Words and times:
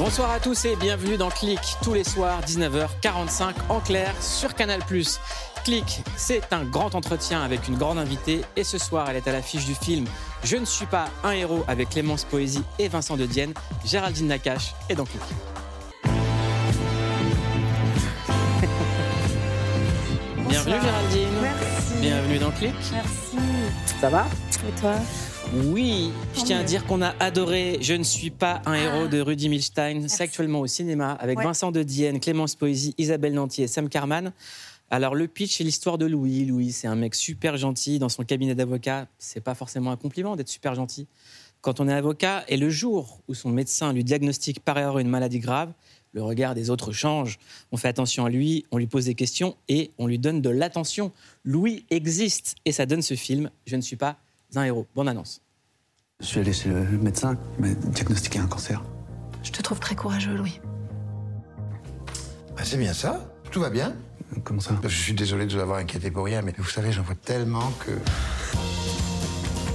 Bonsoir 0.00 0.30
à 0.30 0.40
tous 0.40 0.64
et 0.64 0.74
bienvenue 0.76 1.18
dans 1.18 1.28
Click 1.28 1.60
tous 1.82 1.92
les 1.92 2.04
soirs 2.04 2.40
19h45 2.40 3.52
en 3.68 3.80
clair 3.80 4.14
sur 4.22 4.54
Canal+. 4.54 4.80
Click, 5.62 6.02
c'est 6.16 6.54
un 6.54 6.64
grand 6.64 6.94
entretien 6.94 7.42
avec 7.42 7.68
une 7.68 7.76
grande 7.76 7.98
invitée 7.98 8.40
et 8.56 8.64
ce 8.64 8.78
soir 8.78 9.10
elle 9.10 9.16
est 9.16 9.28
à 9.28 9.32
l'affiche 9.32 9.66
du 9.66 9.74
film 9.74 10.06
Je 10.42 10.56
ne 10.56 10.64
suis 10.64 10.86
pas 10.86 11.10
un 11.22 11.32
héros 11.32 11.66
avec 11.68 11.90
Clémence 11.90 12.24
Poésie 12.24 12.62
et 12.78 12.88
Vincent 12.88 13.18
de 13.18 13.26
Dienne. 13.26 13.52
Géraldine 13.84 14.28
Nakache 14.28 14.72
est 14.88 14.94
dans 14.94 15.04
Click. 15.04 15.20
Bienvenue 20.48 20.80
Géraldine. 20.80 21.28
Merci. 21.42 21.94
Bienvenue 22.00 22.38
dans 22.38 22.52
Click. 22.52 22.74
Merci. 22.90 23.36
Ça 24.00 24.08
va? 24.08 24.24
Et 24.66 24.72
toi? 24.80 24.94
Oui, 25.52 26.10
je 26.36 26.44
tiens 26.44 26.60
à 26.60 26.62
dire 26.62 26.86
qu'on 26.86 27.02
a 27.02 27.14
adoré 27.18 27.78
Je 27.80 27.94
ne 27.94 28.04
suis 28.04 28.30
pas 28.30 28.62
un 28.66 28.74
héros 28.74 29.08
de 29.08 29.20
Rudy 29.20 29.48
Milstein. 29.48 30.06
C'est 30.06 30.22
actuellement 30.22 30.60
au 30.60 30.66
cinéma 30.68 31.12
avec 31.12 31.38
Ouais. 31.38 31.44
Vincent 31.44 31.72
de 31.72 31.82
Dienne, 31.82 32.20
Clémence 32.20 32.54
Poésie, 32.54 32.94
Isabelle 32.98 33.34
Nanty 33.34 33.62
et 33.62 33.66
Sam 33.66 33.88
Carman. 33.88 34.32
Alors 34.90 35.14
le 35.16 35.26
pitch, 35.26 35.56
c'est 35.58 35.64
l'histoire 35.64 35.98
de 35.98 36.06
Louis. 36.06 36.44
Louis, 36.44 36.70
c'est 36.70 36.86
un 36.86 36.94
mec 36.94 37.16
super 37.16 37.56
gentil 37.56 37.98
dans 37.98 38.08
son 38.08 38.22
cabinet 38.22 38.54
d'avocat. 38.54 39.08
C'est 39.18 39.40
pas 39.40 39.54
forcément 39.56 39.90
un 39.90 39.96
compliment 39.96 40.36
d'être 40.36 40.48
super 40.48 40.74
gentil 40.76 41.08
quand 41.62 41.80
on 41.80 41.88
est 41.88 41.92
avocat. 41.92 42.44
Et 42.46 42.56
le 42.56 42.70
jour 42.70 43.20
où 43.26 43.34
son 43.34 43.50
médecin 43.50 43.92
lui 43.92 44.04
diagnostique 44.04 44.60
par 44.60 44.78
erreur 44.78 44.98
une 45.00 45.08
maladie 45.08 45.40
grave, 45.40 45.72
le 46.12 46.22
regard 46.22 46.54
des 46.54 46.70
autres 46.70 46.92
change. 46.92 47.38
On 47.72 47.76
fait 47.76 47.88
attention 47.88 48.24
à 48.24 48.30
lui, 48.30 48.66
on 48.70 48.78
lui 48.78 48.86
pose 48.86 49.06
des 49.06 49.14
questions 49.16 49.56
et 49.68 49.90
on 49.98 50.06
lui 50.06 50.18
donne 50.20 50.42
de 50.42 50.50
l'attention. 50.50 51.10
Louis 51.44 51.86
existe 51.90 52.54
et 52.64 52.72
ça 52.72 52.86
donne 52.86 53.02
ce 53.02 53.14
film. 53.14 53.50
Je 53.66 53.74
ne 53.74 53.80
suis 53.80 53.96
pas 53.96 54.16
un 54.58 54.64
héros. 54.64 54.86
Bonne 54.94 55.08
annonce. 55.08 55.40
Je 56.20 56.26
suis 56.26 56.40
allé 56.40 56.52
chez 56.52 56.68
le 56.68 56.82
médecin 56.98 57.36
qui 57.36 57.62
m'a 57.62 57.68
diagnostiqué 57.68 58.38
un 58.38 58.46
cancer. 58.46 58.82
Je 59.42 59.50
te 59.50 59.62
trouve 59.62 59.80
très 59.80 59.94
courageux, 59.94 60.34
Louis. 60.34 60.60
Ah, 62.58 62.64
c'est 62.64 62.76
bien 62.76 62.92
ça. 62.92 63.20
Tout 63.50 63.60
va 63.60 63.70
bien. 63.70 63.94
Comment 64.44 64.60
ça 64.60 64.74
Je 64.82 64.88
suis 64.88 65.14
désolé 65.14 65.46
de 65.46 65.52
vous 65.52 65.60
avoir 65.60 65.78
inquiété 65.78 66.10
pour 66.10 66.24
rien, 66.24 66.42
mais 66.42 66.54
vous 66.58 66.68
savez, 66.68 66.92
j'en 66.92 67.02
vois 67.02 67.14
tellement 67.14 67.72
que. 67.84 67.92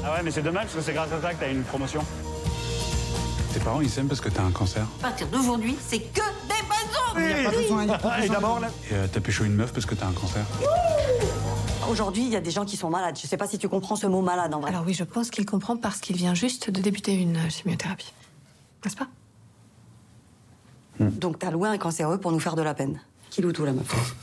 Ah 0.03 0.13
ouais, 0.13 0.23
mais 0.23 0.31
c'est 0.31 0.43
dommage 0.43 0.65
parce 0.65 0.75
que 0.75 0.81
c'est 0.81 0.93
grâce 0.93 1.11
à 1.11 1.21
ça 1.21 1.33
que 1.33 1.39
t'as 1.39 1.49
eu 1.49 1.55
une 1.55 1.63
promotion. 1.63 2.01
Tes 3.53 3.59
parents, 3.59 3.81
ils 3.81 3.89
s'aiment 3.89 4.07
parce 4.07 4.21
que 4.21 4.29
t'as 4.29 4.43
un 4.43 4.51
cancer. 4.51 4.85
À 4.99 5.03
partir 5.03 5.27
d'aujourd'hui, 5.27 5.75
c'est 5.85 5.99
que 5.99 6.21
des 6.47 6.61
bonnes 6.67 7.89
Et 8.23 8.29
d'abord, 8.29 8.59
là, 8.59 8.69
Et 8.91 8.93
euh, 8.93 9.07
t'as 9.11 9.19
pécho 9.19 9.45
une 9.45 9.55
meuf 9.55 9.73
parce 9.73 9.85
que 9.85 9.95
t'as 9.95 10.07
un 10.07 10.11
cancer. 10.11 10.45
Aujourd'hui, 11.89 12.23
il 12.23 12.29
y 12.29 12.35
a 12.35 12.41
des 12.41 12.51
gens 12.51 12.65
qui 12.65 12.77
sont 12.77 12.89
malades. 12.89 13.17
Je 13.21 13.27
sais 13.27 13.37
pas 13.37 13.47
si 13.47 13.57
tu 13.57 13.69
comprends 13.69 13.95
ce 13.95 14.07
mot 14.07 14.21
malade 14.21 14.53
en 14.53 14.59
vrai. 14.59 14.69
Alors 14.71 14.83
oui, 14.85 14.93
je 14.93 15.03
pense 15.03 15.29
qu'il 15.29 15.45
comprend 15.45 15.77
parce 15.77 15.99
qu'il 15.99 16.15
vient 16.15 16.33
juste 16.33 16.69
de 16.69 16.81
débuter 16.81 17.13
une 17.13 17.37
euh, 17.37 17.49
chimiothérapie. 17.49 18.11
N'est-ce 18.83 18.95
pas? 18.95 19.07
Donc 20.99 21.39
t'as 21.39 21.51
loué 21.51 21.67
un 21.69 21.77
cancéreux 21.77 22.17
pour 22.19 22.31
nous 22.31 22.39
faire 22.39 22.55
de 22.55 22.61
la 22.61 22.73
peine. 22.73 23.01
Qui 23.29 23.41
loue 23.41 23.51
tout 23.51 23.65
la 23.65 23.73
meuf 23.73 24.15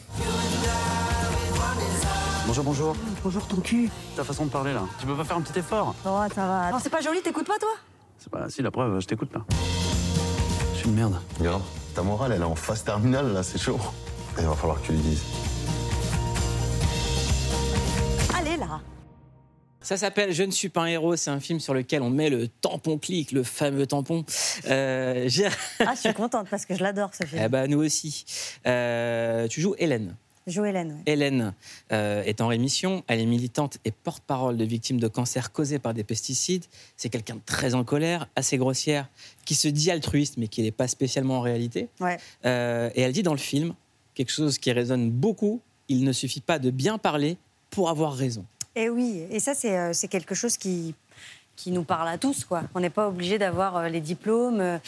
Bonjour, 2.47 2.65
bonjour. 2.65 2.97
Bonjour 3.23 3.47
ton 3.47 3.57
cul. 3.57 3.91
ta 4.17 4.25
façon 4.25 4.47
de 4.47 4.51
parler 4.51 4.73
là. 4.73 4.83
Tu 4.99 5.07
peux 5.07 5.15
pas 5.15 5.25
faire 5.25 5.37
un 5.37 5.43
petit 5.43 5.59
effort 5.59 5.95
Oh, 6.05 6.19
ça 6.35 6.47
va. 6.47 6.71
Non, 6.73 6.79
c'est 6.83 6.91
pas 6.91 7.01
joli, 7.01 7.21
t'écoutes 7.23 7.47
pas 7.47 7.59
toi? 7.59 7.71
C'est 8.19 8.31
pas. 8.31 8.49
Si, 8.51 8.63
la 8.63 8.71
preuve, 8.71 9.01
je 9.01 9.07
t'écoute 9.07 9.33
là. 9.33 9.41
Je 10.75 10.79
suis 10.79 10.89
une 10.89 10.95
merde. 10.95 11.15
Regarde, 11.39 11.63
ta 11.95 12.03
morale, 12.03 12.33
elle 12.33 12.43
est 12.43 12.45
en 12.45 12.55
phase 12.55 12.83
terminale, 12.85 13.33
là, 13.33 13.43
c'est 13.43 13.59
chaud. 13.59 13.79
Il 14.39 14.45
va 14.45 14.55
falloir 14.55 14.81
que 14.81 14.87
tu 14.87 14.93
lui 14.93 15.01
dises. 15.01 15.23
Ça 19.83 19.97
s'appelle 19.97 20.33
Je 20.33 20.43
ne 20.43 20.51
suis 20.51 20.69
pas 20.69 20.83
un 20.83 20.87
héros. 20.87 21.17
C'est 21.17 21.31
un 21.31 21.41
film 21.41 21.61
sur 21.61 21.75
lequel 21.75 22.03
on 22.03 22.11
met 22.11 22.31
le 22.31 22.49
tampon 22.49 22.99
clic, 22.99 23.33
le 23.33 23.43
fameux 23.43 23.87
tampon. 23.87 24.25
Euh, 24.67 25.29
Ah, 25.81 25.95
je 25.95 26.01
suis 26.01 26.15
contente 26.15 26.49
parce 26.51 26.67
que 26.67 26.75
je 26.75 26.83
l'adore 26.83 27.11
ce 27.15 27.27
film. 27.27 27.43
eh 27.45 27.49
ben, 27.49 27.69
nous 27.69 27.85
aussi. 27.85 28.25
Euh, 28.67 29.49
tu 29.49 29.61
joues 29.61 29.75
Hélène. 29.79 30.15
Jo 30.49 30.65
Hélène, 30.65 30.93
ouais. 30.95 31.13
Hélène 31.13 31.55
euh, 31.93 32.23
est 32.25 32.41
en 32.41 32.49
rémission. 32.49 33.05
Elle 33.07 33.21
est 33.21 33.27
militante 33.27 33.79
et 33.85 33.92
porte-parole 33.92 34.57
de 34.57 34.65
victimes 34.65 34.98
de 34.98 35.07
cancer 35.07 35.53
causés 35.53 35.79
par 35.79 35.95
des 35.95 36.03
pesticides. 36.03 36.65
C'est 36.97 37.11
quelqu'un 37.11 37.37
de 37.37 37.42
très 37.47 37.75
en 37.75 37.85
colère, 37.85 38.29
assez 38.35 38.59
grossière, 38.59 39.09
qui 39.45 39.55
se 39.55 39.69
dit 39.69 39.92
altruiste, 39.92 40.39
mais 40.39 40.48
qui 40.48 40.63
n'est 40.63 40.73
pas 40.73 40.89
spécialement 40.89 41.39
en 41.39 41.42
réalité. 41.42 41.89
Ouais. 42.01 42.19
Euh, 42.45 42.91
et 42.97 43.03
elle 43.03 43.13
dit 43.13 43.23
dans 43.23 43.35
le 43.35 43.39
film 43.39 43.75
quelque 44.15 44.33
chose 44.33 44.59
qui 44.59 44.73
résonne 44.73 45.11
beaucoup 45.11 45.61
il 45.89 46.05
ne 46.05 46.13
suffit 46.13 46.41
pas 46.41 46.59
de 46.59 46.71
bien 46.71 46.98
parler 46.98 47.37
pour 47.71 47.91
avoir 47.91 48.15
raison. 48.15 48.45
Et 48.75 48.89
oui, 48.89 49.27
et 49.31 49.41
ça, 49.41 49.55
c'est 49.55 49.77
euh, 49.77 49.93
c'est 49.93 50.09
quelque 50.09 50.35
chose 50.35 50.57
qui, 50.57 50.95
qui 51.57 51.71
nous 51.71 51.85
parle 51.85 52.09
à 52.09 52.19
tous. 52.19 52.45
Quoi. 52.45 52.63
On 52.75 52.81
n'est 52.81 52.91
pas 52.91 53.09
obligé 53.09 53.39
d'avoir 53.39 53.77
euh, 53.77 53.89
les 53.89 54.01
diplômes. 54.01 54.81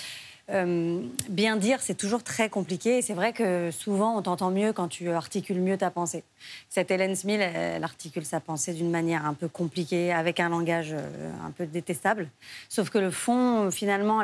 euh, 0.50 1.00
bien 1.28 1.56
dire, 1.56 1.80
c'est 1.80 1.94
toujours 1.94 2.22
très 2.22 2.48
compliqué. 2.48 3.02
C'est 3.02 3.14
vrai 3.14 3.32
que 3.32 3.70
souvent, 3.70 4.16
on 4.18 4.22
t'entend 4.22 4.50
mieux 4.50 4.72
quand 4.72 4.88
tu 4.88 5.10
articules 5.10 5.60
mieux 5.60 5.76
ta 5.78 5.90
pensée. 5.90 6.22
Cette 6.68 6.90
Hélène 6.90 7.16
Smith, 7.16 7.40
elle, 7.40 7.82
articule 7.82 8.24
sa 8.26 8.40
pensée 8.40 8.74
d'une 8.74 8.90
manière 8.90 9.24
un 9.24 9.32
peu 9.32 9.48
compliquée, 9.48 10.12
avec 10.12 10.40
un 10.40 10.50
langage 10.50 10.92
un 10.92 11.50
peu 11.50 11.64
détestable. 11.64 12.28
Sauf 12.68 12.90
que 12.90 12.98
le 12.98 13.10
fond, 13.10 13.70
finalement, 13.70 14.22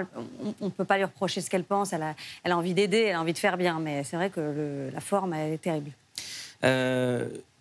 on 0.60 0.66
ne 0.66 0.70
peut 0.70 0.84
pas 0.84 0.98
lui 0.98 1.04
reprocher 1.04 1.40
ce 1.40 1.48
qu'elle 1.48 1.64
pense. 1.64 1.94
Elle 1.94 2.02
a, 2.02 2.14
elle 2.44 2.52
a 2.52 2.58
envie 2.58 2.74
d'aider, 2.74 3.04
elle 3.08 3.16
a 3.16 3.20
envie 3.22 3.32
de 3.32 3.38
faire 3.38 3.56
bien. 3.56 3.80
Mais 3.80 4.04
c'est 4.04 4.16
vrai 4.16 4.28
que 4.28 4.90
la 4.92 5.00
forme, 5.00 5.32
elle 5.32 5.54
est 5.54 5.58
terrible. 5.58 5.90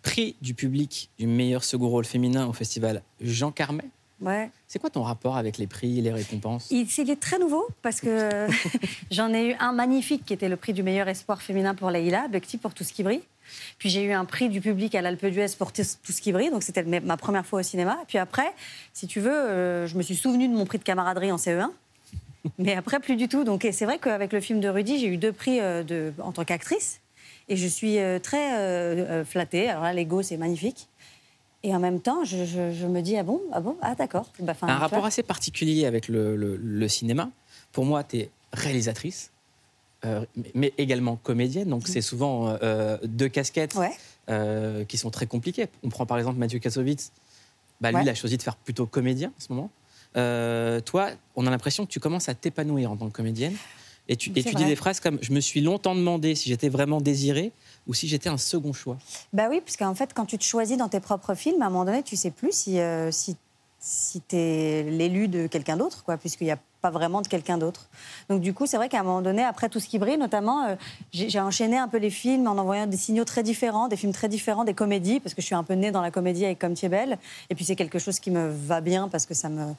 Prix 0.02 0.36
du 0.40 0.54
public 0.54 1.10
du 1.18 1.26
meilleur 1.26 1.64
second 1.64 1.88
rôle 1.88 2.04
féminin 2.04 2.46
au 2.46 2.52
festival 2.52 3.02
Jean 3.20 3.50
Carmet. 3.50 3.90
Ouais. 4.20 4.50
C'est 4.68 4.78
quoi 4.78 4.90
ton 4.90 5.02
rapport 5.02 5.36
avec 5.36 5.56
les 5.56 5.66
prix 5.66 5.98
et 5.98 6.02
les 6.02 6.12
récompenses? 6.12 6.68
Il, 6.70 6.86
il 6.98 7.10
est 7.10 7.20
très 7.20 7.38
nouveau 7.38 7.66
parce 7.80 8.00
que 8.00 8.48
j'en 9.10 9.32
ai 9.32 9.50
eu 9.50 9.54
un 9.58 9.72
magnifique 9.72 10.24
qui 10.26 10.34
était 10.34 10.48
le 10.48 10.56
prix 10.56 10.72
du 10.72 10.82
meilleur 10.82 11.08
espoir 11.08 11.40
féminin 11.40 11.74
pour 11.74 11.90
Leïla, 11.90 12.28
Bekti 12.28 12.58
pour 12.58 12.74
Tout 12.74 12.84
ce 12.84 12.92
qui 12.92 13.02
brille. 13.02 13.22
Puis 13.78 13.88
j'ai 13.88 14.02
eu 14.02 14.12
un 14.12 14.24
prix 14.24 14.48
du 14.48 14.60
public 14.60 14.94
à 14.94 15.02
l'Alpe 15.02 15.26
d'Huez 15.26 15.46
pour 15.58 15.72
Tout 15.72 15.82
ce 15.84 16.20
qui 16.20 16.32
brille, 16.32 16.50
donc 16.50 16.62
c'était 16.62 16.82
ma 16.82 17.16
première 17.16 17.46
fois 17.46 17.60
au 17.60 17.62
cinéma. 17.62 17.98
Puis 18.06 18.18
après, 18.18 18.52
si 18.92 19.06
tu 19.06 19.20
veux, 19.20 19.34
euh, 19.34 19.86
je 19.86 19.96
me 19.96 20.02
suis 20.02 20.16
souvenu 20.16 20.48
de 20.48 20.54
mon 20.54 20.66
prix 20.66 20.78
de 20.78 20.84
camaraderie 20.84 21.32
en 21.32 21.36
CE1. 21.36 21.70
Mais 22.58 22.74
après, 22.74 23.00
plus 23.00 23.16
du 23.16 23.28
tout. 23.28 23.44
Donc, 23.44 23.66
c'est 23.70 23.84
vrai 23.84 23.98
qu'avec 23.98 24.32
le 24.32 24.40
film 24.40 24.60
de 24.60 24.68
Rudy, 24.68 24.98
j'ai 24.98 25.08
eu 25.08 25.16
deux 25.16 25.32
prix 25.32 25.60
euh, 25.60 25.82
de, 25.82 26.12
en 26.22 26.32
tant 26.32 26.44
qu'actrice. 26.44 27.00
Et 27.50 27.56
je 27.56 27.66
suis 27.66 27.98
euh, 27.98 28.18
très 28.20 28.54
euh, 28.58 29.20
euh, 29.20 29.24
flattée. 29.24 29.68
Alors 29.68 29.82
là, 29.82 29.92
l'ego, 29.92 30.22
c'est 30.22 30.36
magnifique. 30.36 30.88
Et 31.64 31.74
en 31.74 31.80
même 31.80 32.00
temps, 32.00 32.24
je, 32.24 32.44
je- 32.46 32.72
je 32.72 32.86
me 32.86 33.02
dis, 33.02 33.16
ah 33.18 33.22
bon, 33.24 33.40
ah 33.52 33.60
bon, 33.60 33.76
ah 33.82 33.94
d'accord. 33.94 34.30
Bah, 34.38 34.54
un 34.62 34.76
rapport 34.78 35.00
vois. 35.00 35.08
assez 35.08 35.22
particulier 35.24 35.84
avec 35.84 36.08
le, 36.08 36.36
le- 36.36 36.56
le 36.56 36.88
cinéma. 36.88 37.28
Pour 37.72 37.84
moi, 37.84 38.02
tu 38.04 38.18
es 38.18 38.30
réalisatrice, 38.54 39.32
euh, 40.06 40.24
mais- 40.54 40.72
également 40.78 41.16
comédienne. 41.16 41.68
Donc, 41.68 41.86
c'est 41.88 42.00
souvent 42.00 42.56
euh, 42.62 42.96
deux 43.04 43.28
casquettes 43.28 43.74
Ouais. 43.74 43.90
euh, 44.30 44.84
qui 44.84 44.96
sont 44.96 45.10
très 45.10 45.26
compliquées. 45.26 45.66
On 45.82 45.88
prend 45.90 46.06
par 46.06 46.18
exemple 46.18 46.38
Mathieu 46.38 46.60
Kassovitz. 46.60 47.10
Bah, 47.80 47.90
lui, 47.90 47.96
Ouais. 47.96 48.02
il 48.04 48.08
a 48.08 48.14
choisi 48.14 48.36
de 48.38 48.42
faire 48.42 48.56
plutôt 48.56 48.86
comédien 48.86 49.28
en 49.36 49.40
ce 49.40 49.52
moment. 49.52 49.70
Toi, 50.86 51.10
on 51.36 51.46
a 51.46 51.50
l'impression 51.50 51.84
que 51.84 51.90
tu 51.90 51.98
commences 52.00 52.28
à 52.28 52.34
t'épanouir 52.34 52.90
en 52.92 52.96
tant 52.96 53.08
que 53.08 53.12
comédienne. 53.16 53.54
Et 54.10 54.16
tu, 54.16 54.30
et 54.34 54.42
C'est 54.42 54.50
tu 54.50 54.56
dis 54.56 54.64
des 54.64 54.76
phrases 54.76 54.98
comme 54.98 55.18
Je 55.22 55.32
me 55.32 55.40
suis 55.40 55.60
longtemps 55.60 55.94
demandé 55.94 56.34
si 56.34 56.48
j'étais 56.48 56.68
vraiment 56.68 57.00
désirée 57.00 57.52
ou 57.86 57.94
si 57.94 58.08
j'étais 58.08 58.28
un 58.28 58.38
second 58.38 58.72
choix. 58.72 58.98
Bah 59.32 59.46
oui, 59.48 59.60
parce 59.64 59.76
qu'en 59.76 59.94
fait, 59.94 60.12
quand 60.12 60.26
tu 60.26 60.36
te 60.36 60.42
choisis 60.44 60.76
dans 60.76 60.88
tes 60.88 60.98
propres 60.98 61.34
films, 61.34 61.62
à 61.62 61.66
un 61.66 61.70
moment 61.70 61.84
donné, 61.84 62.02
tu 62.02 62.16
sais 62.16 62.32
plus 62.32 62.50
si, 62.50 62.80
euh, 62.80 63.12
si, 63.12 63.36
si 63.78 64.20
tu 64.20 64.34
es 64.34 64.82
l'élu 64.82 65.28
de 65.28 65.46
quelqu'un 65.46 65.76
d'autre, 65.76 66.02
quoi, 66.02 66.16
puisqu'il 66.16 66.44
n'y 66.44 66.50
a 66.50 66.58
pas 66.80 66.90
vraiment 66.90 67.22
de 67.22 67.28
quelqu'un 67.28 67.56
d'autre. 67.56 67.88
Donc 68.28 68.40
du 68.40 68.52
coup, 68.52 68.66
c'est 68.66 68.78
vrai 68.78 68.88
qu'à 68.88 68.98
un 68.98 69.04
moment 69.04 69.22
donné, 69.22 69.44
après 69.44 69.68
tout 69.68 69.78
ce 69.78 69.86
qui 69.86 70.00
brille, 70.00 70.18
notamment, 70.18 70.64
euh, 70.64 70.74
j'ai 71.12 71.28
j'ai 71.28 71.38
enchaîné 71.38 71.78
un 71.78 71.86
peu 71.86 71.98
les 71.98 72.10
films 72.10 72.48
en 72.48 72.58
envoyant 72.58 72.88
des 72.88 72.96
signaux 72.96 73.24
très 73.24 73.44
différents, 73.44 73.86
des 73.86 73.96
films 73.96 74.12
très 74.12 74.28
différents, 74.28 74.64
des 74.64 74.74
comédies, 74.74 75.20
parce 75.20 75.34
que 75.34 75.40
je 75.40 75.46
suis 75.46 75.54
un 75.54 75.62
peu 75.62 75.74
née 75.74 75.92
dans 75.92 76.02
la 76.02 76.10
comédie 76.10 76.44
avec 76.44 76.58
Comme 76.58 76.74
tu 76.74 76.86
es 76.86 76.88
belle. 76.88 77.16
Et 77.48 77.54
puis 77.54 77.64
c'est 77.64 77.76
quelque 77.76 78.00
chose 78.00 78.18
qui 78.18 78.32
me 78.32 78.48
va 78.48 78.80
bien 78.80 79.08
parce 79.08 79.24
que 79.24 79.34
ça 79.34 79.48
me... 79.48 79.74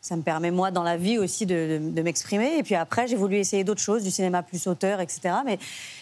Ça 0.00 0.16
me 0.16 0.22
permet, 0.22 0.50
moi, 0.50 0.70
dans 0.70 0.82
la 0.82 0.96
vie 0.96 1.18
aussi, 1.18 1.44
de, 1.44 1.78
m'exprimer. 2.02 2.56
Et 2.56 2.62
puis 2.62 2.74
après, 2.74 3.06
j'ai 3.06 3.16
voulu 3.16 3.36
essayer 3.36 3.64
d'autres 3.64 3.82
choses, 3.82 4.02
du 4.02 4.10
cinéma 4.10 4.42
plus 4.42 4.66
auteur, 4.66 5.00
etc. 5.00 5.34
Mais 5.44 5.58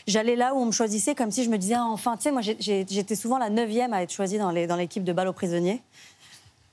j'allais 0.07 0.37
là 0.37 0.55
où 0.55 0.59
on 0.59 0.67
me 0.67 0.73
choisissait 0.73 1.15
comme 1.15 1.33
si 1.33 1.43
je 1.45 1.51
me 1.51 1.59
disais, 1.59 1.75
ah, 1.75 1.85
enfin, 1.85 2.17
tu 2.17 2.23
sais, 2.23 2.33
moi, 2.33 2.43
j'étais 2.43 3.17
souvent 3.17 3.39
la 3.39 3.51
neuvième 3.51 3.93
à 3.93 4.03
être 4.03 4.13
choisie 4.13 4.39
dans 4.39 4.51
l'équipe 4.51 5.05
de 5.05 5.13
Balle 5.13 5.29
aux 5.29 5.33
prisonniers. 5.33 5.83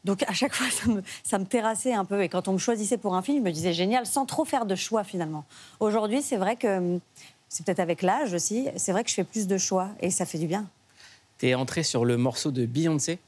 Donc 0.06 0.24
à 0.28 0.34
chaque 0.34 0.54
fois, 0.56 0.68
ça 0.70 0.88
me, 0.90 1.04
ça 1.24 1.38
me 1.38 1.46
terrassait 1.46 1.94
un 1.94 2.06
peu. 2.06 2.22
Et 2.24 2.30
quand 2.30 2.48
on 2.48 2.54
me 2.54 2.58
choisissait 2.58 2.98
pour 2.98 3.16
un 3.16 3.22
film, 3.22 3.40
je 3.40 3.44
me 3.44 3.52
disais 3.52 3.74
génial, 3.74 4.06
sans 4.06 4.26
trop 4.26 4.46
faire 4.46 4.66
de 4.66 4.76
choix 4.76 5.04
finalement. 5.04 5.44
Aujourd'hui, 5.82 6.22
c'est 6.22 6.38
vrai 6.38 6.56
que, 6.56 7.00
c'est 7.50 7.66
peut-être 7.66 7.80
avec 7.80 8.02
l'âge 8.02 8.34
aussi, 8.34 8.70
c'est 8.78 8.92
vrai 8.92 9.04
que 9.04 9.10
je 9.10 9.16
fais 9.16 9.24
plus 9.24 9.48
de 9.48 9.58
choix 9.58 9.90
et 10.00 10.12
ça 10.12 10.26
fait 10.26 10.38
du 10.38 10.48
bien. 10.48 10.66
Tu 11.40 11.50
es 11.50 11.56
entré 11.56 11.84
sur 11.84 12.06
le 12.06 12.16
morceau 12.16 12.52
de 12.52 12.66
Beyoncé. 12.66 13.20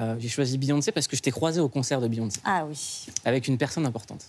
Euh, 0.00 0.16
J'ai 0.18 0.28
choisi 0.28 0.58
Beyoncé 0.58 0.92
parce 0.92 1.08
que 1.08 1.16
je 1.16 1.22
t'ai 1.22 1.30
croisé 1.30 1.60
au 1.60 1.68
concert 1.68 2.00
de 2.00 2.08
Beyoncé 2.08 2.40
Ah 2.44 2.64
oui. 2.68 3.06
avec 3.24 3.48
une 3.48 3.56
personne 3.56 3.86
importante. 3.86 4.26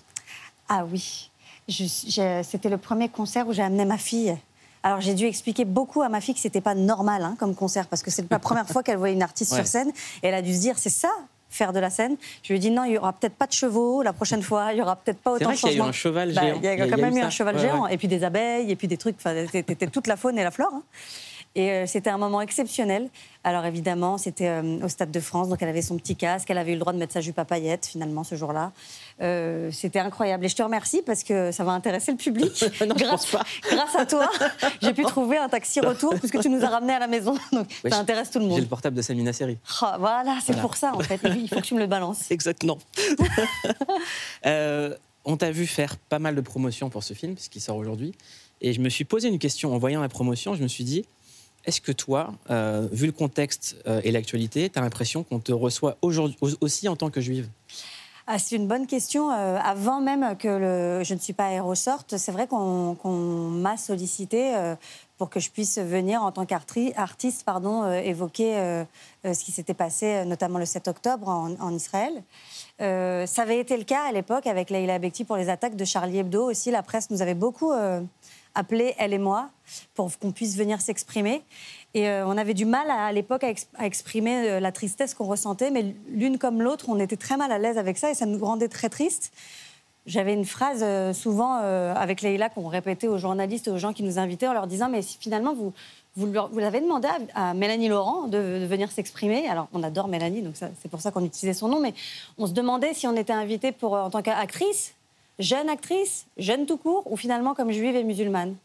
Ah 0.69 0.86
oui. 0.90 1.30
C'était 1.69 2.69
le 2.69 2.78
premier 2.78 3.10
concert 3.10 3.48
où 3.48 3.54
j'ai 3.54 3.62
amené 3.64 3.84
ma 3.84 3.98
fille. 3.98 4.38
Alors 4.84 5.02
j'ai 5.02 5.14
dû 5.14 5.25
expliquer 5.25 5.66
beaucoup 5.66 6.02
à 6.02 6.08
ma 6.10 6.22
fille 6.22 6.34
que 6.36 6.40
c'était 6.40 6.62
pas 6.62 6.75
normal 6.75 7.22
hein, 7.24 7.36
comme 7.38 7.54
concert 7.56 7.88
parce 7.88 8.02
que 8.04 8.12
c'est 8.12 8.30
la 8.31 8.40
première 8.40 8.68
fois 8.68 8.84
qu'elle 8.84 8.98
voyait 8.98 9.16
une 9.16 9.24
artiste 9.24 9.52
Ouais. 9.52 9.58
sur 9.58 9.68
scène 9.68 9.90
et 10.24 10.28
elle 10.28 10.34
a 10.36 10.42
dû 10.42 10.54
se 10.54 10.60
dire 10.62 10.78
c'est 10.78 10.90
ça 10.90 11.10
faire 11.50 11.74
de 11.74 11.80
la 11.80 11.90
scène? 11.90 12.16
Je 12.44 12.50
lui 12.50 12.58
ai 12.58 12.60
dit 12.60 12.72
non, 12.72 12.84
il 12.86 12.94
y 12.94 12.98
aura 12.98 13.12
peut-être 13.12 13.34
pas 13.36 13.48
de 13.48 13.54
chevaux 13.54 14.02
la 14.04 14.13
prochaine 14.13 14.44
fois, 14.44 14.72
il 14.74 14.78
y 14.78 14.81
aura 14.81 14.96
peut-être 14.96 15.18
pas 15.20 15.31
C'est 15.31 15.46
autant 15.46 15.46
vrai 15.46 15.56
de 15.56 15.60
qu'il 15.60 15.68
y 15.70 15.72
a 15.72 15.74
eu 15.74 15.78
changements. 15.78 15.90
un 15.90 15.92
cheval 15.94 16.34
Bah, 16.34 16.42
géant. 16.42 16.56
Il 16.58 16.63
y 16.63 16.68
a 16.68 16.74
Il 16.74 16.80
y 16.80 16.81
a- 16.81 16.86
quand 16.86 16.86
il 16.86 16.90
y 16.92 16.94
a 17.04 17.06
même 17.10 17.18
eu 17.18 17.22
un 17.22 17.30
cheval 17.30 17.56
Ouais, 17.56 17.62
géant, 17.62 17.84
ouais. 17.84 17.94
et 17.94 17.98
puis 17.98 18.08
des 18.08 18.24
abeilles, 18.24 18.72
et 18.72 18.75
puis 18.78 18.88
des 18.88 18.98
trucs. 18.98 19.16
Enfin, 19.18 19.46
c'était 19.52 19.88
toute 19.88 20.08
la 20.08 20.16
faune 20.16 20.38
et 20.38 20.44
la 20.44 20.52
flore. 20.52 20.72
hein. 20.74 20.84
Et 21.56 21.72
euh, 21.72 21.86
c'était 21.88 22.10
un 22.12 22.18
moment 22.20 22.42
exceptionnel. 22.42 23.10
Alors 23.44 23.66
évidemment, 23.66 24.18
c'était 24.18 24.48
euh, 24.48 24.84
au 24.84 24.90
Stade 24.90 25.10
de 25.10 25.20
France, 25.20 25.50
donc 25.50 25.62
elle 25.62 25.70
avait 25.70 25.82
son 25.82 25.98
petit 25.98 26.16
casque, 26.16 26.50
elle 26.52 26.58
avait 26.58 26.72
eu 26.72 26.76
le 26.76 26.80
droit 26.82 26.94
de 26.94 26.98
mettre 27.00 27.14
sa 27.14 27.22
jupe 27.22 27.40
à 27.40 27.46
paillettes 27.46 27.86
finalement 27.88 28.24
ce 28.24 28.36
jour-là. 28.36 28.74
Euh, 29.22 29.72
c'était 29.72 30.00
incroyable. 30.00 30.46
Et 30.46 30.50
je 30.50 30.56
te 30.56 30.62
remercie 30.62 31.02
parce 31.04 31.24
que 31.24 31.52
ça 31.52 31.64
va 31.64 31.72
intéresser 31.72 32.12
le 32.12 32.18
public. 32.18 32.64
Non, 32.86 32.94
je 32.98 33.04
grâce, 33.04 33.26
pense 33.26 33.32
pas. 33.32 33.44
grâce 33.76 33.96
à 33.96 34.06
toi, 34.06 34.30
j'ai 34.82 34.94
pu 34.94 35.04
trouver 35.04 35.38
un 35.38 35.50
taxi 35.50 35.80
retour 35.80 36.14
puisque 36.16 36.40
tu 36.42 36.50
nous 36.50 36.64
as 36.64 36.70
ramenés 36.70 36.94
à 36.94 37.00
la 37.00 37.08
maison. 37.08 37.36
Donc 37.52 37.68
Ouais, 37.84 37.90
ça 37.90 37.98
intéresse 38.00 38.30
tout 38.30 38.40
le 38.40 38.46
J'ai 38.46 38.50
monde. 38.52 38.60
le 38.62 38.66
portable 38.68 38.96
de 38.96 39.02
Samina 39.02 39.34
Seri. 39.34 39.58
Ah, 39.82 39.96
voilà, 40.00 40.38
c'est 40.42 40.54
Voilà. 40.54 40.62
pour 40.62 40.76
ça 40.76 40.92
en 40.94 41.00
fait. 41.00 41.20
Il 41.24 41.48
faut 41.50 41.56
que 41.56 41.62
tu 41.62 41.74
me 41.74 41.80
le 41.80 41.88
balances. 41.88 42.30
Exactement. 42.30 42.78
Euh, 44.46 44.96
on 45.26 45.38
t'a 45.38 45.52
vu 45.52 45.68
faire 45.68 45.98
pas 45.98 46.20
mal 46.20 46.36
de 46.36 46.42
promotions 46.42 46.90
pour 46.90 47.04
ce 47.04 47.14
film, 47.14 47.34
puisqu'il 47.36 47.60
sort 47.62 47.76
aujourd'hui. 47.78 48.14
Et 48.62 48.74
je 48.74 48.80
me 48.82 48.90
suis 48.90 49.04
posé 49.06 49.28
une 49.28 49.40
question 49.40 49.74
en 49.74 49.78
voyant 49.78 50.02
la 50.02 50.10
promotion. 50.10 50.56
Je 50.56 50.64
me 50.64 50.68
suis 50.68 50.84
dit, 50.84 51.06
est-ce 51.68 51.81
que 51.81 51.92
toi, 51.92 52.34
euh, 52.50 52.88
vu 52.92 53.06
le 53.06 53.12
contexte 53.12 53.75
euh, 53.88 54.02
et 54.04 54.12
l'actualité, 54.12 54.69
tu 54.69 54.80
as 54.80 54.81
l'impression 54.81 55.24
qu'on 55.24 55.40
te 55.40 55.52
reçoit 55.52 55.98
aujourd'hui 56.02 56.38
au- 56.42 56.50
aussi 56.62 56.88
en 56.88 56.96
tant 56.96 57.10
que 57.12 57.22
juive? 57.22 57.48
Ah, 58.25 58.40
c'est 58.40 58.56
une 58.58 58.68
bonne 58.68 58.88
question. 58.88 59.31
Euh, 59.31 59.58
avant 59.64 60.02
même 60.02 60.36
que 60.38 61.02
Je 61.04 61.14
ne 61.14 61.19
suis 61.19 61.34
pas 61.34 61.52
héros 61.54 61.75
sorte, 61.75 62.18
c'est 62.18 62.31
vrai 62.31 62.48
qu'on 62.48 62.96
m'a 63.52 63.78
sollicité 63.78 64.54
pour 65.18 65.30
que 65.30 65.40
je 65.40 65.50
puisse 65.50 65.78
venir 65.78 66.22
en 66.24 66.31
tant 66.34 66.46
qu'artiste 66.46 67.44
pardon, 67.46 67.90
évoquer 67.94 68.84
ce 69.24 69.44
qui 69.46 69.52
s'était 69.54 69.74
passé, 69.74 70.25
notamment 70.25 70.60
le 70.60 70.66
7 70.66 70.90
octobre 70.90 71.30
en, 71.30 71.52
en 71.60 71.74
Israël. 71.74 72.22
Ça 72.80 73.42
avait 73.42 73.60
été 73.60 73.78
le 73.78 73.84
cas 73.86 74.04
à 74.10 74.12
l'époque 74.12 74.46
avec 74.46 74.70
Leila 74.72 75.00
Bekti 75.00 75.24
pour 75.24 75.38
les 75.38 75.48
attaques 75.50 75.78
de 75.78 75.86
Charlie 75.86 76.18
Hebdo 76.18 76.50
aussi. 76.52 76.70
La 76.70 76.84
presse 76.84 77.10
nous 77.10 77.22
avait 77.22 77.34
beaucoup 77.34 77.72
appelé, 78.57 78.95
elle 78.98 79.13
et 79.13 79.18
moi, 79.19 79.50
pour 79.94 80.09
qu'on 80.19 80.31
puisse 80.31 80.57
venir 80.57 80.81
s'exprimer. 80.81 81.44
Et 81.94 82.09
euh, 82.09 82.27
on 82.27 82.38
avait 82.38 82.54
du 82.54 82.65
mal 82.65 82.89
à, 82.89 83.12
l'époque 83.12 83.44
à, 83.44 83.50
ex- 83.50 83.69
à 83.77 83.86
exprimer 83.86 84.50
euh, 84.50 84.59
la 84.59 84.71
tristesse 84.71 85.13
qu'on 85.13 85.25
ressentait, 85.25 85.71
mais 85.71 85.95
l'une 86.09 86.38
comme 86.38 86.62
l'autre, 86.62 86.86
on 86.89 87.00
était 87.00 87.18
très 87.18 87.38
mal 87.38 87.51
à 87.51 87.59
l'aise 87.59 87.77
avec 87.77 87.98
ça 87.98 88.09
et 88.12 88.13
ça 88.13 88.25
nous 88.25 88.44
rendait 88.44 88.68
très 88.68 88.89
tristes. 88.89 89.31
J'avais 90.06 90.33
une 90.33 90.45
phrase 90.45 90.80
euh, 90.83 91.13
souvent 91.13 91.54
avec 91.56 92.21
Leïla 92.21 92.50
qu'on 92.50 92.68
répétait 92.68 93.07
aux 93.07 93.18
journalistes 93.18 93.68
et 93.68 93.71
aux 93.71 93.77
gens 93.77 93.94
qui 93.94 94.04
nous 94.04 94.19
invitaient 94.19 94.48
en 94.48 94.54
leur 94.54 94.68
disant 94.68 94.89
Mais 94.89 95.01
si 95.01 95.18
finalement 95.19 95.53
vous, 95.53 95.74
vous, 96.15 96.60
l'avez 96.60 96.80
demandé 96.81 97.07
à, 97.36 97.53
Mélanie 97.53 97.89
Laurent 97.89 98.27
de, 98.27 98.60
de 98.60 98.65
venir 98.65 98.89
s'exprimer. 98.89 99.48
Alors 99.48 99.68
on 99.74 99.83
adore 99.83 100.07
Mélanie, 100.07 100.42
donc 100.42 100.56
c'est 100.56 100.89
pour 100.89 101.01
ça 101.01 101.12
qu'on 101.12 101.25
utilisait 101.25 101.53
son 101.53 101.68
nom, 101.68 101.80
mais 101.80 101.94
on 102.38 102.48
se 102.48 102.53
demandait 102.53 102.94
si 102.94 103.06
on 103.06 103.15
était 103.15 103.33
invité 103.33 103.71
pour, 103.71 103.94
en 103.94 104.10
tant 104.10 104.21
qu'actrice, 104.21 104.94
jeune 105.39 105.69
actrice, 105.69 106.25
jeune 106.38 106.66
tout 106.66 106.78
court, 106.78 107.04
ou 107.12 107.16
finalement 107.16 107.54
comme 107.54 107.72
juive 107.72 107.95
et 107.95 108.04
musulmane. 108.04 108.56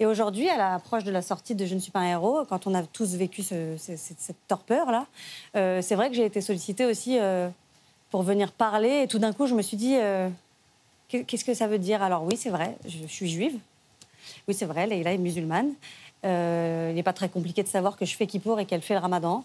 Et 0.00 0.06
aujourd'hui, 0.06 0.48
à 0.48 0.56
l'approche 0.56 1.04
de 1.04 1.10
la 1.10 1.20
sortie 1.22 1.54
de 1.54 1.66
Je 1.66 1.74
ne 1.74 1.80
suis 1.80 1.92
pas 1.92 2.00
un 2.00 2.10
héros, 2.10 2.44
quand 2.48 2.66
on 2.66 2.74
a 2.74 2.82
tous 2.82 3.14
vécu 3.16 3.42
ce- 3.42 3.76
ce- 3.78 3.96
cette, 3.96 4.36
torpeur-là, 4.48 5.06
euh, 5.56 5.82
c'est 5.82 5.94
vrai 5.94 6.08
que 6.08 6.16
j'ai 6.16 6.24
été 6.24 6.40
sollicitée 6.40 6.86
aussi 6.86 7.18
euh, 7.20 7.48
pour 8.10 8.22
venir 8.22 8.50
parler. 8.52 9.02
Et 9.04 9.08
tout 9.08 9.18
d'un 9.18 9.32
coup, 9.32 9.46
je 9.46 9.54
me 9.54 9.62
suis 9.62 9.76
dit, 9.76 9.96
euh, 9.96 10.28
qu'est- 11.08 11.24
qu'est-ce 11.24 11.44
que 11.44 11.54
ça 11.54 11.66
veut 11.66 11.78
dire? 11.78 12.02
Alors 12.02 12.24
oui, 12.24 12.36
c'est 12.38 12.50
vrai, 12.50 12.76
je, 12.86 13.06
suis 13.06 13.28
juive. 13.28 13.58
Oui, 14.48 14.54
c'est 14.54 14.66
vrai, 14.66 14.86
Leïla 14.86 15.12
est 15.12 15.18
musulmane. 15.18 15.72
Il 16.24 16.28
n'est 16.94 17.02
pas 17.02 17.12
très 17.12 17.28
compliqué 17.28 17.62
de 17.62 17.68
savoir 17.68 17.96
que 17.96 18.04
je 18.06 18.14
fais 18.16 18.26
kippour 18.26 18.58
et 18.60 18.64
qu'elle 18.64 18.80
fait 18.82 18.94
le 18.94 19.00
ramadan. 19.00 19.44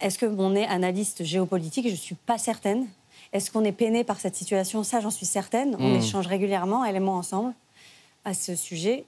Est-ce 0.00 0.18
qu'on 0.18 0.54
est 0.54 0.66
analyste 0.66 1.24
géopolitique? 1.24 1.86
Je 1.86 1.92
ne 1.92 1.96
suis 1.96 2.14
pas 2.14 2.36
certaine. 2.36 2.86
Est-ce 3.32 3.50
qu'on 3.50 3.64
est 3.64 3.72
peiné 3.72 4.04
par 4.04 4.20
cette 4.20 4.36
situation? 4.36 4.82
Ça, 4.84 5.00
j'en 5.00 5.10
suis 5.10 5.26
certaine. 5.26 5.76
On 5.78 5.88
Mm. 5.94 5.96
échange 5.96 6.26
régulièrement, 6.26 6.84
elle 6.84 6.96
et 6.96 7.00
moi 7.00 7.14
ensemble, 7.14 7.54
à 8.24 8.34
ce 8.34 8.54
sujet. 8.54 9.04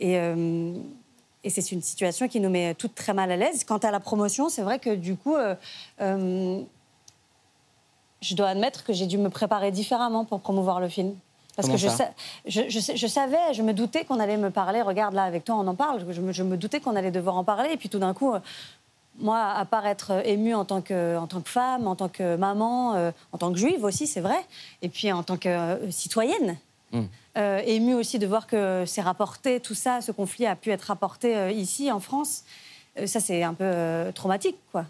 Et, 0.00 0.18
euh, 0.18 0.74
et 1.44 1.50
c'est 1.50 1.72
une 1.72 1.82
situation 1.82 2.28
qui 2.28 2.40
nous 2.40 2.50
met 2.50 2.74
toutes 2.74 2.94
très 2.94 3.14
mal 3.14 3.30
à 3.32 3.36
l'aise. 3.36 3.64
Quant 3.64 3.78
à 3.78 3.90
la 3.90 4.00
promotion, 4.00 4.48
c'est 4.48 4.62
vrai 4.62 4.78
que 4.78 4.94
du 4.94 5.16
coup, 5.16 5.34
euh, 5.34 5.54
euh, 6.00 6.60
je 8.20 8.34
dois 8.34 8.48
admettre 8.48 8.84
que 8.84 8.92
j'ai 8.92 9.06
dû 9.06 9.16
me 9.18 9.30
préparer 9.30 9.70
différemment 9.70 10.24
pour 10.24 10.40
promouvoir 10.40 10.80
le 10.80 10.88
film. 10.88 11.14
Parce 11.56 11.66
Comment 11.68 11.76
que 11.76 11.82
je, 11.82 11.88
ça? 11.88 11.96
sa- 11.96 12.10
je, 12.46 12.62
je 12.68 12.78
sais- 12.78 12.96
je 12.96 13.06
savais, 13.08 13.52
je 13.52 13.62
me 13.62 13.72
doutais 13.72 14.04
qu'on 14.04 14.20
allait 14.20 14.36
me 14.36 14.50
parler. 14.50 14.80
Regarde 14.82 15.14
là, 15.14 15.24
avec 15.24 15.44
toi, 15.44 15.56
on 15.56 15.66
en 15.66 15.74
parle. 15.74 16.04
Je 16.12 16.42
me, 16.42 16.56
doutais 16.56 16.78
qu'on 16.80 16.94
allait 16.94 17.10
devoir 17.10 17.36
en 17.36 17.42
parler. 17.44 17.70
Et 17.72 17.76
puis 17.76 17.88
tout 17.88 17.98
d'un 17.98 18.14
coup, 18.14 18.32
moi, 19.18 19.40
à 19.52 19.64
part 19.64 19.86
être 19.86 20.24
émue 20.26 20.54
en 20.54 20.64
tant 20.64 20.80
que, 20.80 21.16
en 21.16 21.26
tant 21.26 21.40
que 21.40 21.48
femme, 21.50 21.86
en 21.86 21.96
tant 21.96 22.08
que 22.08 22.36
maman, 22.36 22.94
euh, 22.94 23.10
en 23.32 23.38
tant 23.38 23.52
que 23.52 23.58
juive 23.58 23.84
aussi, 23.84 24.06
c'est 24.06 24.20
vrai, 24.20 24.38
et 24.82 24.88
puis 24.88 25.10
en 25.12 25.22
tant 25.22 25.36
que 25.36 25.48
euh, 25.48 25.90
citoyenne, 25.90 26.56
Mm. 26.90 27.00
euh, 27.36 27.60
émue 27.66 27.92
aussi 27.94 28.18
de 28.18 28.26
voir 28.26 28.46
que 28.46 28.84
c'est 28.86 29.02
rapporté, 29.02 29.60
tout 29.60 29.74
ça, 29.74 30.00
ce 30.00 30.10
conflit 30.10 30.46
a 30.46 30.56
pu 30.56 30.70
être 30.70 30.84
rapporté 30.84 31.52
ici, 31.54 31.92
en 31.92 32.00
France. 32.00 32.44
Ça, 33.04 33.20
c'est 33.20 33.42
un 33.42 33.52
peu 33.52 34.10
traumatique, 34.14 34.56
quoi. 34.72 34.86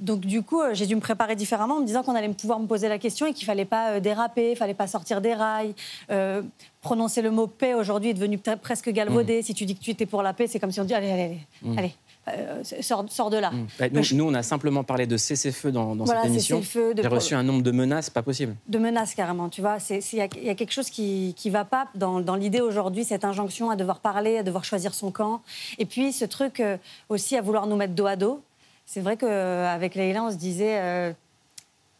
Donc 0.00 0.20
du 0.20 0.42
coup, 0.42 0.62
j'ai 0.72 0.86
dû 0.86 0.94
me 0.94 1.00
préparer 1.00 1.34
différemment 1.36 1.74
en 1.76 1.80
me 1.80 1.84
disant 1.84 2.02
qu'on 2.04 2.14
allait 2.14 2.28
pouvoir 2.30 2.60
me 2.60 2.66
poser 2.66 2.88
la 2.88 2.98
question 2.98 3.26
et 3.26 3.34
qu'il 3.34 3.44
fallait 3.44 3.64
pas 3.64 3.98
déraper, 4.00 4.52
il 4.52 4.56
fallait 4.56 4.72
pas 4.72 4.86
sortir 4.86 5.20
des 5.20 5.34
rails. 5.34 5.74
Euh, 6.10 6.40
prononcer 6.80 7.20
le 7.20 7.30
mot 7.32 7.46
paix 7.48 7.74
aujourd'hui 7.74 8.10
est 8.10 8.14
devenu 8.14 8.36
pre- 8.38 8.56
presque 8.56 8.88
galvaudé. 8.90 9.42
Si 9.42 9.52
tu 9.54 9.66
dis 9.66 9.74
que 9.76 9.82
tu 9.82 9.90
étais 9.90 10.06
pour 10.06 10.22
la 10.22 10.32
paix, 10.32 10.46
c'est 10.46 10.58
comme 10.60 10.70
si 10.72 10.80
on 10.80 10.84
dit 10.84 10.94
allez, 10.94 11.10
allez, 11.10 11.22
allez, 11.64 11.78
allez, 11.78 11.94
euh, 12.36 12.62
sors, 12.80 13.04
sors 13.08 13.30
de 13.30 13.36
là. 13.36 13.50
Bah, 13.78 13.86
nous, 13.90 14.02
Je- 14.02 14.14
nous, 14.14 14.24
on 14.24 14.34
a 14.34 14.42
simplement 14.42 14.84
parlé 14.84 15.06
de 15.06 15.16
cessez-feu 15.16 15.72
dans, 15.72 15.94
dans 15.96 16.04
Voilà, 16.04 16.22
cette 16.22 16.30
émission. 16.30 16.60
de- 16.60 17.02
J'ai 17.02 17.08
reçu 17.08 17.34
un 17.34 17.42
nombre 17.42 17.62
de 17.62 17.70
menaces 17.70 18.10
pas 18.10 18.22
possible. 18.22 18.54
de 18.66 18.78
menaces 18.78 19.14
carrément, 19.14 19.48
tu 19.48 19.60
vois. 19.60 19.78
Il 19.90 19.96
y, 20.18 20.20
a- 20.20 20.28
il 20.36 20.44
y 20.44 20.50
a 20.50 20.54
quelque 20.54 20.72
chose 20.72 20.90
qui 20.90 21.34
ne 21.44 21.50
va 21.50 21.64
pas 21.64 21.88
dans, 21.94 22.20
dans 22.20 22.34
l'idée 22.36 22.60
aujourd'hui, 22.60 23.04
cette 23.04 23.24
injonction 23.24 23.70
à 23.70 23.76
devoir 23.76 24.00
parler, 24.00 24.38
à 24.38 24.42
devoir 24.42 24.64
choisir 24.64 24.94
son 24.94 25.10
camp. 25.10 25.42
Et 25.78 25.84
puis 25.86 26.12
ce 26.12 26.24
truc 26.24 26.60
euh, 26.60 26.76
aussi 27.08 27.36
à 27.36 27.42
vouloir 27.42 27.66
nous 27.66 27.76
mettre 27.76 27.94
dos 27.94 28.06
à 28.06 28.16
dos. 28.16 28.40
C'est 28.86 29.00
vrai 29.00 29.16
qu'avec 29.16 29.94
Leïla, 29.94 30.24
on 30.24 30.30
se 30.30 30.36
disait... 30.36 30.78
euh, 30.78 31.12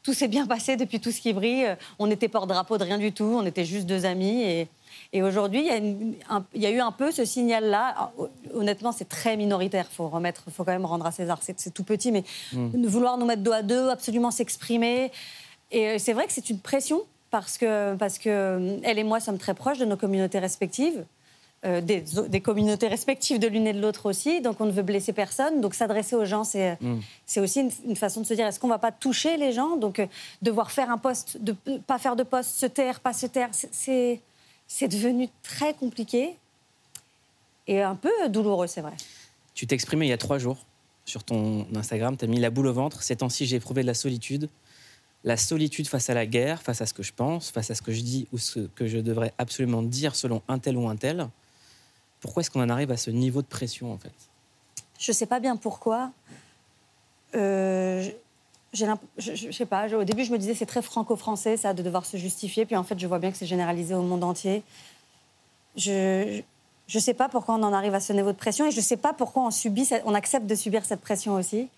tout 0.05 0.15
s'est 0.15 0.29
bien 0.29 0.47
passé 0.47 0.77
depuis 0.77 1.01
tout 1.01 1.11
ce 1.11 1.21
qui 1.21 1.35
brille. 1.35 1.67
Euh, 1.67 1.75
On 1.99 2.07
n'était 2.07 2.29
porte-drapeau 2.29 2.79
de 2.79 2.85
rien 2.85 2.97
du 2.97 3.13
tout, 3.13 3.25
on 3.25 3.45
était 3.45 3.67
juste 3.67 3.85
deux 3.85 4.07
amis. 4.07 4.43
Et, 4.43 4.69
et 5.13 5.23
aujourd'hui, 5.23 5.61
il 5.61 5.67
y, 5.67 5.71
a 5.71 5.77
une- 5.77 6.15
un- 6.29 6.45
il 6.55 6.63
y 6.63 6.67
a 6.67 6.71
eu 6.71 6.81
un 6.81 6.93
peu 6.93 7.11
ce 7.11 7.25
signal-là. 7.25 8.13
Honnêtement, 8.55 8.93
c'est 8.93 9.09
très 9.09 9.37
minoritaire. 9.37 9.87
Il 9.91 9.95
faut 9.95 10.09
remettre, 10.09 10.45
faut 10.55 10.65
quand 10.65 10.73
même 10.73 10.85
rendre 10.87 11.07
à 11.07 11.11
César. 11.13 11.39
C'est 11.43 11.73
tout 11.73 11.85
petit, 11.85 12.13
mais 12.13 12.25
de 12.53 12.89
vouloir 12.89 13.19
nous 13.19 13.27
mettre 13.27 13.43
dos 13.43 13.53
à 13.53 13.63
dos, 13.63 13.89
absolument 13.89 14.31
s'exprimer. 14.31 15.11
Et 15.71 15.89
euh, 15.89 15.97
c'est 15.99 16.13
vrai 16.13 16.27
que 16.27 16.33
c'est 16.33 16.51
une 16.51 16.61
pression 16.61 17.03
parce 17.31 17.59
que, 17.59 17.95
parce 17.97 18.19
que 18.19 18.29
euh, 18.31 18.79
elle 18.85 18.99
et 18.99 19.05
moi 19.05 19.21
sommes 19.21 19.39
très 19.39 19.55
proches 19.55 19.79
de 19.79 19.85
nos 19.85 19.97
communautés 19.97 20.39
respectives. 20.39 21.05
euh, 21.65 21.81
des, 21.81 22.05
des 22.29 22.41
communautés 22.41 22.87
respectives 22.87 23.41
de 23.41 23.49
l'une 23.49 23.67
et 23.67 23.73
de 23.73 23.81
l'autre 23.81 24.07
aussi, 24.09 24.41
donc 24.41 24.61
on 24.61 24.65
ne 24.67 24.71
veut 24.71 24.85
blesser 24.85 25.13
personne. 25.13 25.61
Donc 25.61 25.75
s'adresser 25.75 26.15
aux 26.15 26.25
gens, 26.25 26.45
c'est 26.45 26.79
c'est 27.27 27.41
aussi 27.41 27.61
une, 27.63 27.71
une 27.85 27.97
façon 27.97 28.21
de 28.21 28.27
se 28.27 28.35
dire 28.35 28.47
est-ce 28.47 28.61
qu'on 28.61 28.69
va 28.69 28.79
pas 28.79 28.93
toucher 28.93 29.37
les 29.37 29.51
gens? 29.53 29.75
Donc 29.77 29.99
euh, 29.99 30.07
devoir 30.41 30.71
faire 30.71 30.89
un 30.89 30.99
poste, 30.99 31.37
de 31.43 31.57
pas 31.87 31.99
faire 31.99 32.15
de 32.15 32.23
poste, 32.23 32.51
se 32.61 32.67
taire, 32.67 33.01
pas 33.01 33.13
se 33.13 33.27
taire, 33.27 33.49
c'est- 33.53 34.21
c'est 34.69 34.89
devenu 34.89 35.29
très 35.43 35.75
compliqué 35.75 36.37
et 37.67 37.83
un 37.83 37.97
peu 37.97 38.11
douloureux, 38.29 38.67
c'est 38.67 38.83
vrai. 38.83 38.95
Tu 39.55 39.67
t'es 39.67 39.75
exprimé 39.75 40.07
il 40.07 40.11
y 40.11 40.13
a 40.13 40.19
trois 40.19 40.39
jours 40.39 40.59
sur 41.05 41.25
ton 41.25 41.67
Instagram. 41.75 42.17
Tu 42.17 42.25
as 42.25 42.29
mis 42.29 42.39
la 42.39 42.51
boule 42.51 42.69
au 42.69 42.73
ventre. 42.73 43.03
Ces 43.03 43.17
temps-ci, 43.17 43.47
j'ai 43.47 43.57
éprouvé 43.57 43.83
de 43.83 43.87
la 43.87 43.95
solitude. 43.95 44.49
La 45.25 45.37
solitude 45.37 45.89
face 45.89 46.09
à 46.11 46.15
la 46.15 46.27
guerre, 46.27 46.63
face 46.63 46.81
à 46.81 46.87
ce 46.87 46.95
que 46.95 47.03
je 47.03 47.13
pense, 47.13 47.51
face 47.51 47.71
à 47.71 47.75
ce 47.75 47.83
que 47.83 47.93
je 47.93 48.03
dis 48.03 48.29
ou 48.33 48.39
ce 48.39 48.61
que 48.61 48.87
je 48.87 48.99
devrais 48.99 49.33
absolument 49.37 49.83
dire 49.83 50.15
selon 50.15 50.43
un 50.49 50.59
tel 50.59 50.77
ou 50.77 50.89
un 50.89 50.97
tel. 50.97 51.29
Pourquoi 52.21 52.43
est-ce 52.43 52.51
qu'on 52.51 52.63
en 52.63 52.69
arrive 52.69 52.91
à 52.91 52.97
ce 52.97 53.11
niveau 53.11 53.43
de 53.43 53.47
pression, 53.47 53.93
en 53.93 53.99
fait? 53.99 54.13
Je 54.99 55.13
sais 55.13 55.27
pas 55.27 55.41
bien 55.41 55.57
pourquoi. 55.57 56.13
Euh, 57.35 58.09
je- 58.73 59.35
je, 59.35 59.51
sais 59.51 59.67
pas. 59.67 59.89
au 59.95 60.05
début, 60.05 60.25
je 60.25 60.33
me 60.33 60.39
disais 60.39 60.55
c'est 60.55 60.67
très 60.67 60.83
franco-français 60.83 61.57
ça 61.57 61.73
de 61.75 61.83
devoir 61.83 62.05
se 62.05 62.17
justifier. 62.17 62.67
Puis 62.67 62.77
en 62.77 62.85
fait, 62.85 62.99
je 62.99 63.07
vois 63.07 63.19
bien 63.19 63.31
que 63.31 63.37
c'est 63.37 63.47
généralisé 63.47 63.95
au 63.95 64.03
monde 64.03 64.25
entier. 64.25 64.63
Je 65.77 66.43
je 66.87 66.99
sais 66.99 67.13
pas 67.15 67.29
pourquoi 67.29 67.57
on 67.57 67.63
en 67.63 67.75
arrive 67.75 67.95
à 67.95 68.01
ce 68.01 68.15
niveau 68.15 68.33
de 68.33 68.37
pression 68.37 68.65
et 68.67 68.71
je 68.71 68.81
sais 68.81 68.97
pas 68.97 69.13
pourquoi 69.13 69.43
on 69.45 69.51
subit, 69.51 69.87
on 70.07 70.15
accepte 70.15 70.47
de 70.47 70.55
subir 70.55 70.87
cette 70.87 71.03
pression 71.03 71.35
aussi. 71.35 71.69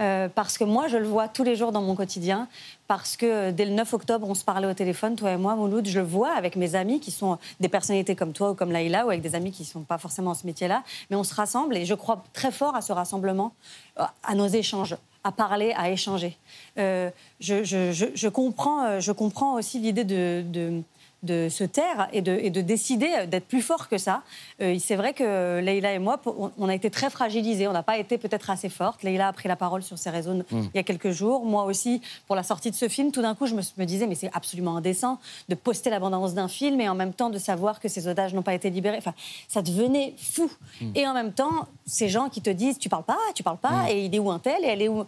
Euh, 0.00 0.28
parce 0.28 0.58
que 0.58 0.64
moi, 0.64 0.88
je 0.88 0.96
le 0.96 1.06
vois 1.06 1.28
tous 1.28 1.44
les 1.44 1.54
jours 1.54 1.70
dans 1.70 1.82
mon 1.82 1.94
quotidien. 1.94 2.48
Parce 2.88 3.16
que 3.16 3.26
euh, 3.26 3.52
dès 3.52 3.64
le 3.64 3.72
9 3.72 3.94
octobre, 3.94 4.28
on 4.28 4.34
se 4.34 4.44
parlait 4.44 4.66
au 4.66 4.74
téléphone, 4.74 5.14
toi 5.14 5.32
et 5.32 5.36
moi, 5.36 5.54
Mouloud. 5.54 5.86
Je 5.86 6.00
le 6.00 6.04
vois 6.04 6.32
avec 6.32 6.56
mes 6.56 6.74
amis 6.74 7.00
qui 7.00 7.10
sont 7.10 7.38
des 7.60 7.68
personnalités 7.68 8.16
comme 8.16 8.32
toi 8.32 8.50
ou 8.50 8.54
comme 8.54 8.72
Laïla, 8.72 9.06
ou 9.06 9.10
avec 9.10 9.22
des 9.22 9.34
amis 9.34 9.52
qui 9.52 9.62
ne 9.62 9.66
sont 9.68 9.82
pas 9.82 9.98
forcément 9.98 10.32
en 10.32 10.34
ce 10.34 10.46
métier-là. 10.46 10.82
Mais 11.10 11.16
on 11.16 11.24
se 11.24 11.34
rassemble 11.34 11.76
et 11.76 11.84
je 11.84 11.94
crois 11.94 12.24
très 12.32 12.50
fort 12.50 12.74
à 12.74 12.80
ce 12.82 12.92
rassemblement, 12.92 13.52
euh, 14.00 14.04
à 14.24 14.34
nos 14.34 14.48
échanges, 14.48 14.96
à 15.24 15.32
parler, 15.32 15.72
à 15.76 15.90
échanger. 15.90 16.36
Euh, 16.78 17.10
je, 17.40 18.28
comprends, 18.28 18.84
euh, 18.84 19.00
je 19.00 19.10
comprends 19.10 19.54
aussi 19.54 19.80
l'idée 19.80 20.04
de- 20.04 20.82
de 21.24 21.48
se 21.48 21.64
taire 21.64 22.08
et 22.12 22.22
de, 22.22 22.32
et 22.32 22.50
de 22.50 22.60
décider 22.60 23.26
d'être 23.26 23.46
plus 23.46 23.62
fort 23.62 23.88
que 23.88 23.98
ça. 23.98 24.22
Euh, 24.60 24.76
c'est 24.78 24.96
vrai 24.96 25.14
que 25.14 25.60
Leïla 25.60 25.94
et 25.94 25.98
moi, 25.98 26.20
on, 26.26 26.50
on 26.56 26.68
a 26.68 26.74
été 26.74 26.90
très 26.90 27.10
fragilisés. 27.10 27.66
On 27.68 27.72
n'a 27.72 27.82
pas 27.82 27.98
été 27.98 28.18
peut-être 28.18 28.50
assez 28.50 28.68
forte. 28.68 29.02
Leïla 29.02 29.28
a 29.28 29.32
pris 29.32 29.48
la 29.48 29.56
parole 29.56 29.82
sur 29.82 29.98
ses 29.98 30.10
réseaux 30.10 30.32
il 30.52 30.70
y 30.74 30.78
a 30.78 30.82
quelques 30.82 31.10
jours. 31.10 31.44
Moi 31.44 31.64
aussi, 31.64 32.00
pour 32.26 32.36
la 32.36 32.42
sortie 32.42 32.70
de 32.70 32.76
ce 32.76 32.88
film, 32.88 33.12
tout 33.12 33.22
d'un 33.22 33.34
coup, 33.34 33.46
je 33.46 33.54
me, 33.54 33.62
me 33.78 33.84
disais, 33.84 34.06
mais 34.06 34.14
c'est 34.14 34.30
absolument 34.32 34.76
indécent 34.76 35.18
de 35.48 35.54
poster 35.54 35.90
la 35.90 36.00
bande-annonce 36.00 36.34
d'un 36.34 36.48
film 36.48 36.80
et 36.80 36.88
en 36.88 36.94
même 36.94 37.12
temps 37.12 37.30
de 37.30 37.38
savoir 37.38 37.80
que 37.80 37.88
ces 37.88 38.08
otages 38.08 38.34
n'ont 38.34 38.42
pas 38.42 38.54
été 38.54 38.70
libérés. 38.70 38.98
Enfin, 38.98 39.14
ça 39.48 39.62
devenait 39.62 40.14
fou. 40.16 40.50
Et 40.94 41.06
en 41.06 41.14
même 41.14 41.32
temps, 41.32 41.66
ces 41.86 42.08
gens 42.08 42.28
qui 42.28 42.40
te 42.40 42.50
disent, 42.50 42.78
tu 42.78 42.88
parles 42.88 43.04
pas, 43.04 43.18
tu 43.34 43.42
parles 43.42 43.58
pas, 43.58 43.90
et 43.90 44.04
il 44.04 44.14
est 44.14 44.18
où 44.18 44.30
un 44.30 44.38
tel, 44.38 44.64
et 44.64 44.68
elle 44.68 44.82
est 44.82 44.88
où 44.88 45.04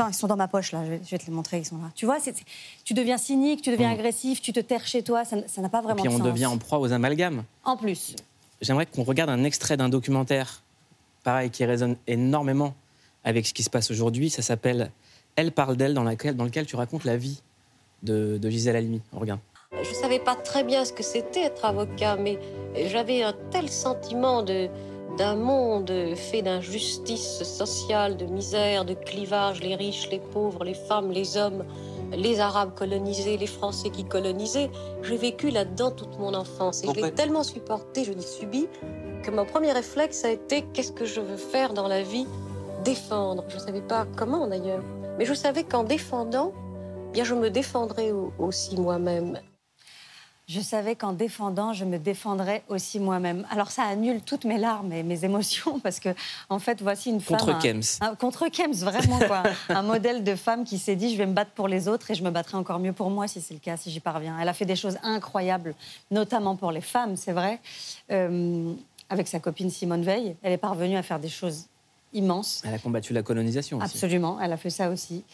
Attends, 0.00 0.10
ils 0.10 0.14
sont 0.14 0.26
dans 0.28 0.36
ma 0.36 0.46
poche 0.48 0.72
là, 0.72 0.84
je 0.84 0.90
vais, 0.90 1.00
je 1.04 1.10
vais 1.10 1.18
te 1.18 1.26
les 1.26 1.32
montrer, 1.32 1.58
ils 1.58 1.64
sont 1.64 1.76
là. 1.78 1.90
Tu 1.94 2.06
vois, 2.06 2.18
tu 2.84 2.94
deviens 2.94 3.18
cynique, 3.18 3.62
tu 3.62 3.70
deviens 3.70 3.90
agressif, 3.90 4.40
tu 4.40 4.52
te 4.52 4.60
terres 4.60 4.86
chez 4.86 5.02
toi, 5.02 5.24
ça 5.24 5.36
n'a 5.60 5.68
pas 5.68 5.80
Et 5.80 5.82
vraiment 5.82 5.96
puis 6.02 6.08
de 6.08 6.14
on 6.14 6.18
sens. 6.18 6.26
devient 6.26 6.46
en 6.46 6.56
proie 6.58 6.78
aux 6.78 6.92
amalgames. 6.92 7.42
En 7.64 7.76
plus, 7.76 8.14
J'aimerais 8.60 8.86
qu'on 8.86 9.04
regarde 9.04 9.30
un 9.30 9.44
extrait 9.44 9.76
d'un 9.76 9.88
documentaire, 9.88 10.62
pareil, 11.24 11.48
qui 11.50 11.64
résonne 11.64 11.96
énormément 12.08 12.74
avec 13.24 13.46
ce 13.46 13.54
qui 13.54 13.62
se 13.62 13.70
passe 13.70 13.90
aujourd'hui. 13.90 14.30
Ça 14.30 14.42
s'appelle 14.42 14.90
Elle 15.36 15.52
parle 15.52 15.76
d'elle, 15.76 15.94
dans, 15.94 16.02
laquelle- 16.02 16.34
dans 16.36 16.44
lequel 16.44 16.66
tu 16.66 16.74
racontes 16.76 17.04
la 17.04 17.16
vie 17.16 17.40
de, 18.02 18.36
de 18.40 18.50
Gisèle 18.50 18.74
Halimi. 18.76 19.00
On 19.12 19.18
regarde. 19.20 19.40
Je 19.80 19.94
savais 19.94 20.18
pas 20.18 20.34
très 20.34 20.64
bien 20.64 20.84
ce 20.84 20.92
que 20.92 21.02
c'était 21.04 21.42
être 21.42 21.64
avocat, 21.64 22.16
mais 22.16 22.38
j'avais 22.86 23.22
un 23.22 23.34
tel 23.52 23.68
sentiment 23.68 24.42
de 24.42 24.68
d'un 25.16 25.34
monde 25.36 25.90
fait 26.14 26.42
d'injustice 26.42 27.42
sociale, 27.42 28.16
de 28.16 28.26
misère, 28.26 28.84
de 28.84 28.94
clivage, 28.94 29.60
les 29.62 29.74
riches, 29.74 30.08
les 30.10 30.20
pauvres, 30.20 30.64
les 30.64 30.74
femmes, 30.74 31.10
les 31.10 31.36
hommes, 31.36 31.64
les 32.12 32.40
Arabes 32.40 32.74
colonisés, 32.76 33.36
les 33.36 33.46
Français 33.46 33.90
qui 33.90 34.04
colonisaient. 34.04 34.70
J'ai 35.02 35.16
vécu 35.16 35.50
là-dedans 35.50 35.90
toute 35.90 36.18
mon 36.18 36.34
enfance 36.34 36.82
et 36.84 36.88
je 36.88 37.00
l'ai 37.00 37.12
tellement 37.12 37.42
supporté, 37.42 38.04
je 38.04 38.12
l'ai 38.12 38.20
subi, 38.22 38.68
que 39.24 39.30
mon 39.30 39.44
premier 39.44 39.72
réflexe 39.72 40.24
a 40.24 40.30
été 40.30 40.62
qu'est-ce 40.72 40.92
que 40.92 41.04
je 41.04 41.20
veux 41.20 41.36
faire 41.36 41.74
dans 41.74 41.88
la 41.88 42.02
vie? 42.02 42.26
Défendre. 42.84 43.44
Je 43.48 43.56
ne 43.56 43.60
savais 43.60 43.80
pas 43.82 44.06
comment 44.16 44.46
d'ailleurs, 44.46 44.82
mais 45.18 45.24
je 45.24 45.34
savais 45.34 45.64
qu'en 45.64 45.82
défendant, 45.84 46.52
bien 47.12 47.24
je 47.24 47.34
me 47.34 47.50
défendrais 47.50 48.12
au- 48.12 48.32
aussi 48.38 48.76
moi-même. 48.78 49.38
Je 50.48 50.60
savais 50.60 50.96
qu'en 50.96 51.12
défendant, 51.12 51.74
je 51.74 51.84
me 51.84 51.98
défendrais 51.98 52.62
aussi 52.68 52.98
moi-même. 52.98 53.46
Alors 53.50 53.70
ça 53.70 53.82
annule 53.82 54.22
toutes 54.22 54.44
mes 54.46 54.56
larmes 54.56 54.92
et 54.94 55.02
mes 55.02 55.24
émotions 55.24 55.78
parce 55.82 56.00
que, 56.00 56.08
en 56.48 56.58
fait, 56.58 56.80
voici 56.80 57.10
une 57.10 57.20
femme. 57.20 57.36
Contre 57.36 57.50
un- 57.54 57.58
Kems. 57.60 57.82
un- 58.00 58.14
contre 58.14 58.48
Kems, 58.48 58.72
vraiment 58.72 59.18
quoi. 59.18 59.42
un 59.68 59.82
modèle 59.82 60.24
de 60.24 60.34
femme 60.34 60.64
qui 60.64 60.78
s'est 60.78 60.96
dit 60.96 61.12
je 61.12 61.18
vais 61.18 61.26
me 61.26 61.34
battre 61.34 61.50
pour 61.52 61.68
les 61.68 61.86
autres 61.86 62.10
et 62.10 62.14
je 62.14 62.24
me 62.24 62.30
battrai 62.30 62.56
encore 62.56 62.78
mieux 62.78 62.94
pour 62.94 63.10
moi 63.10 63.28
si 63.28 63.40
c'est 63.42 63.52
le 63.54 63.60
cas, 63.60 63.76
si 63.76 63.90
j'y 63.90 64.00
parviens. 64.00 64.38
Elle 64.40 64.48
a 64.48 64.54
fait 64.54 64.64
des 64.64 64.76
choses 64.76 64.96
incroyables, 65.02 65.74
notamment 66.10 66.56
pour 66.56 66.72
les 66.72 66.80
femmes, 66.80 67.16
c'est 67.16 67.32
vrai. 67.32 67.60
Euh, 68.10 68.72
avec 69.10 69.28
sa 69.28 69.40
copine 69.40 69.70
Simone 69.70 70.02
Veil, 70.02 70.34
elle 70.42 70.52
est 70.52 70.56
parvenue 70.58 70.96
à 70.96 71.02
faire 71.02 71.18
des 71.18 71.28
choses 71.28 71.66
immenses. 72.14 72.62
Elle 72.66 72.72
a 72.74 72.78
combattu 72.78 73.12
la 73.12 73.22
colonisation 73.22 73.76
aussi. 73.78 73.84
Absolument, 73.86 74.40
elle 74.40 74.52
a 74.52 74.56
fait 74.56 74.70
ça 74.70 74.88
aussi. 74.90 75.24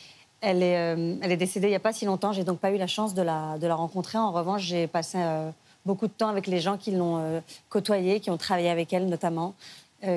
Elle 0.45 0.63
est, 0.63 0.77
euh, 0.77 1.17
elle 1.23 1.33
est 1.33 1.39
décédée 1.39 1.69
il 1.69 1.71
n'y 1.71 1.77
a 1.77 1.81
pas 1.81 1.95
si 1.95 2.05
longtemps, 2.05 2.33
j'ai 2.33 2.45
donc 2.45 2.59
pas 2.59 2.71
eu 2.71 2.77
la 2.77 2.87
chance 2.87 3.15
de 3.15 3.23
la, 3.23 3.75
rencontrer. 3.75 4.19
En 4.19 4.31
revanche, 4.31 4.63
j'ai 4.63 4.87
passé 4.87 5.17
euh, 5.19 5.51
beaucoup 5.87 6.07
de 6.07 6.13
temps 6.13 6.29
avec 6.29 6.47
les 6.47 6.61
gens 6.61 6.77
qui 6.77 6.91
l'ont 6.91 7.19
euh, 7.19 7.41
côtoyée, 7.71 8.21
qui 8.21 8.31
ont 8.31 8.37
travaillé 8.37 8.69
avec 8.69 8.93
elle 8.93 9.09
notamment, 9.09 9.55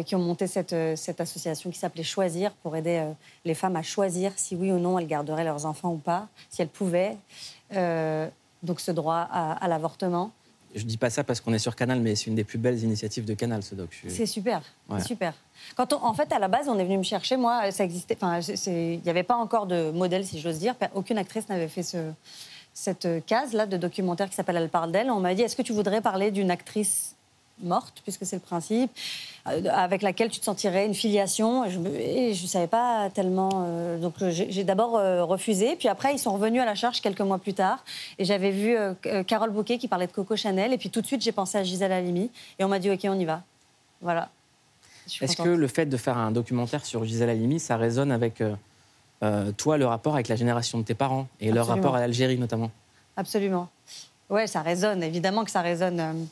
qui 0.06 0.16
ont 0.16 0.20
monté 0.20 0.48
cette, 0.48 0.74
association 0.74 1.72
qui 1.72 1.80
s'appelait 1.80 2.04
Choisir 2.04 2.52
pour 2.62 2.76
aider 2.76 3.06
les 3.46 3.54
femmes 3.54 3.78
à 3.78 3.84
choisir 3.84 4.34
si 4.36 4.54
oui 4.54 4.70
ou 4.70 4.80
non 4.80 5.00
elles 5.00 5.08
garderaient 5.08 5.46
leurs 5.46 5.66
enfants 5.66 5.94
ou 5.94 5.98
pas, 5.98 6.28
si 6.50 6.62
elles 6.62 6.68
pouvaient. 6.68 7.16
Donc 7.72 8.82
ce 8.82 8.92
droit 8.92 9.16
à 9.32 9.66
l'avortement. 9.70 10.32
Je 10.78 10.86
dis 10.86 10.98
pas 10.98 11.10
ça 11.10 11.24
parce 11.24 11.42
qu'on 11.42 11.54
est 11.54 11.60
sur 11.60 11.76
Canal, 11.76 12.00
mais 12.00 12.16
c'est 12.16 12.28
une 12.28 12.36
des 12.36 12.44
plus 12.44 12.58
belles 12.58 12.82
initiatives 12.84 13.26
de 13.26 13.34
Canal, 13.34 13.64
ce 13.64 13.76
doc. 13.76 13.90
Je 14.04 14.10
C'est 14.10 14.26
super, 14.26 14.62
Ouais. 14.90 15.02
super. 15.02 15.34
Quand 15.76 15.92
on- 15.94 16.04
en 16.06 16.14
fait, 16.14 16.32
à 16.32 16.40
la 16.40 16.48
base, 16.48 16.70
on 16.70 16.78
est 16.80 16.84
venu 16.86 16.98
me 17.00 17.04
chercher. 17.04 17.36
Moi, 17.36 17.72
ça 17.72 17.84
existait. 17.84 18.16
Enfin, 18.22 18.40
il 18.68 19.02
n'y 19.04 19.10
avait 19.10 19.24
pas 19.24 19.36
encore 19.36 19.66
de 19.68 19.92
modèle, 19.92 20.26
si 20.26 20.40
j'ose 20.40 20.60
dire. 20.60 20.76
Aucune 20.94 21.18
actrice 21.18 21.50
n'avait 21.50 21.68
fait 21.68 21.84
ce, 21.84 21.98
cette 22.74 23.08
case-là 23.26 23.66
de 23.66 23.76
documentaire 23.76 24.30
qui 24.30 24.36
s'appelle 24.36 24.58
Elle 24.58 24.70
parle 24.70 24.92
d'elle. 24.92 25.10
On 25.10 25.20
m'a 25.20 25.34
dit 25.34 25.42
Est-ce 25.42 25.56
que 25.56 25.64
tu 25.64 25.74
voudrais 25.74 26.00
parler 26.02 26.32
d'une 26.32 26.52
actrice 26.52 27.16
morte, 27.62 28.02
puisque 28.04 28.26
c'est 28.26 28.36
le 28.36 28.42
principe, 28.42 28.92
euh, 29.48 29.62
avec 29.72 30.02
laquelle 30.02 30.30
tu 30.30 30.40
te 30.40 30.46
sentirais 30.46 30.86
une 30.86 30.94
filiation 30.94 31.66
Et 31.66 32.34
Je 32.34 32.44
ne 32.44 32.48
savais 32.48 32.68
pas 32.68 33.10
tellement. 33.10 33.50
euh, 33.66 33.98
donc, 33.98 34.14
euh, 34.22 34.30
j'ai 34.32 34.64
d'abord 34.64 34.98
euh, 34.98 35.24
refusé. 35.24 35.76
Puis 35.76 35.88
après, 35.88 36.14
ils 36.14 36.20
sont 36.20 36.34
revenus 36.34 36.62
à 36.62 36.66
la 36.66 36.76
charge 36.76 37.02
quelques 37.02 37.22
mois 37.22 37.40
plus 37.40 37.54
tard. 37.54 37.84
Et 38.20 38.26
j'avais 38.26 38.52
vu 38.52 38.76
euh, 38.78 39.24
Carole 39.24 39.50
Bouquet 39.52 39.78
qui 39.78 39.88
parlait 39.88 40.08
de 40.08 40.12
Coco 40.12 40.36
Chanel. 40.36 40.74
Et 40.74 40.78
puis 40.78 40.90
tout 40.90 41.02
de 41.02 41.08
suite, 41.08 41.22
j'ai 41.22 41.32
pensé 41.32 41.58
à 41.58 41.64
Gisèle 41.64 41.92
Halimi. 41.92 42.30
Et 42.60 42.64
on 42.64 42.68
m'a 42.68 42.80
dit 42.80 42.92
Ok, 42.92 43.02
on 43.06 43.20
y 43.20 43.26
va. 43.26 43.42
Voilà. 44.02 44.30
Est-ce 45.22 45.38
que 45.38 45.50
le 45.50 45.68
fait 45.68 45.86
de 45.86 45.98
faire 45.98 46.18
un 46.18 46.32
documentaire 46.32 46.86
sur 46.86 47.04
Gisèle 47.06 47.30
Halimi, 47.30 47.60
ça 47.60 47.78
résonne 47.78 48.12
avec 48.12 48.44
toi, 49.58 49.78
le 49.78 49.86
rapport 49.86 50.14
avec 50.16 50.28
la 50.28 50.36
génération 50.36 50.78
de 50.78 50.84
tes 50.84 50.94
parents 50.96 51.28
et 51.40 51.52
leur 51.52 51.68
rapport 51.68 51.96
à 51.96 52.00
l'Algérie 52.02 52.38
notamment? 52.38 52.70
Absolument. 53.16 53.70
Ouais, 54.30 54.46
ça 54.46 54.62
résonne, 54.62 55.02
évidemment 55.02 55.46
que 55.46 55.52
ça 55.52 55.62
résonne. 55.62 56.28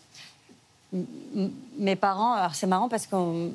Mes 1.78 1.96
parents, 1.96 2.34
alors 2.34 2.56
c'est 2.56 2.68
marrant 2.68 2.90
parce 2.90 3.08
que 3.08 3.52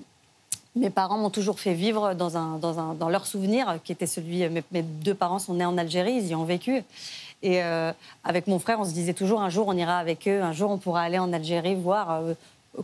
mes 0.76 0.90
parents 0.90 1.18
m'ont 1.18 1.30
toujours 1.30 1.59
fait 1.59 1.75
vivre 1.75 2.14
dans, 2.14 3.09
leur 3.09 3.26
souvenir, 3.26 3.78
qui 3.82 3.92
était 3.92 4.06
celui. 4.06 4.49
Mes, 4.49 4.82
deux 4.82 5.14
parents 5.14 5.38
sont 5.38 5.54
nés 5.54 5.64
en 5.64 5.76
Algérie, 5.76 6.14
ils 6.14 6.28
y 6.28 6.35
ont 6.35 6.44
vécu. 6.44 6.82
Et 7.42 7.62
euh, 7.62 7.92
avec 8.23 8.47
mon 8.47 8.59
frère, 8.59 8.80
on 8.80 8.85
se 8.85 8.92
disait 8.92 9.14
toujours 9.14 9.40
un 9.40 9.49
jour 9.49 9.68
on 9.68 9.76
ira 9.76 9.99
avec 9.99 10.28
eux, 10.28 10.42
un 10.42 10.52
jour 10.52 10.70
on 10.70 10.78
pourra 10.78 11.02
aller 11.02 11.18
en 11.18 11.32
Algérie, 11.32 11.75
voir, 11.75 12.11
euh, 12.11 12.35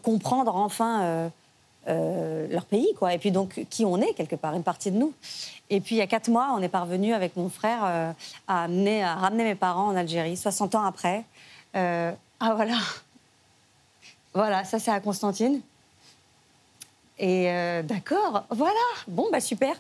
comprendre 0.03 0.57
enfin 0.57 1.31
euh, 1.89 2.49
leur 2.49 2.65
pays, 2.65 2.89
quoi. 2.99 3.15
Et 3.15 3.19
puis 3.19 3.31
donc 3.31 3.67
qui 3.71 3.85
on 3.85 3.99
est 4.01 4.15
quelque 4.15 4.37
part, 4.37 4.55
une 4.55 4.63
partie 4.63 4.91
de 4.91 4.97
nous. 4.97 5.13
Et 5.69 5.81
puis 5.81 5.97
il 5.97 5.99
y 5.99 6.03
a 6.03 6.07
quatre 6.07 6.29
mois, 6.29 6.55
on 6.57 6.63
est 6.63 6.69
parvenu 6.69 7.13
avec 7.13 7.37
mon 7.37 7.49
frère 7.49 8.15
à, 8.49 8.65
amener, 8.65 9.05
à 9.05 9.15
ramener 9.15 9.45
mes 9.45 9.55
parents 9.55 9.89
en 9.89 9.97
Algérie, 9.97 10.37
60 10.37 10.75
ans 10.75 10.85
après. 10.85 11.25
Ah 11.75 12.55
voilà, 12.55 12.77
voilà, 14.37 14.65
ça 14.65 14.79
c'est 14.79 14.91
à 14.91 15.01
Constantine. 15.01 15.63
Et 17.19 17.51
euh, 17.51 17.83
d'accord, 17.83 18.45
voilà, 18.51 18.75
bon 19.09 19.29
bah 19.33 19.41
super. 19.41 19.75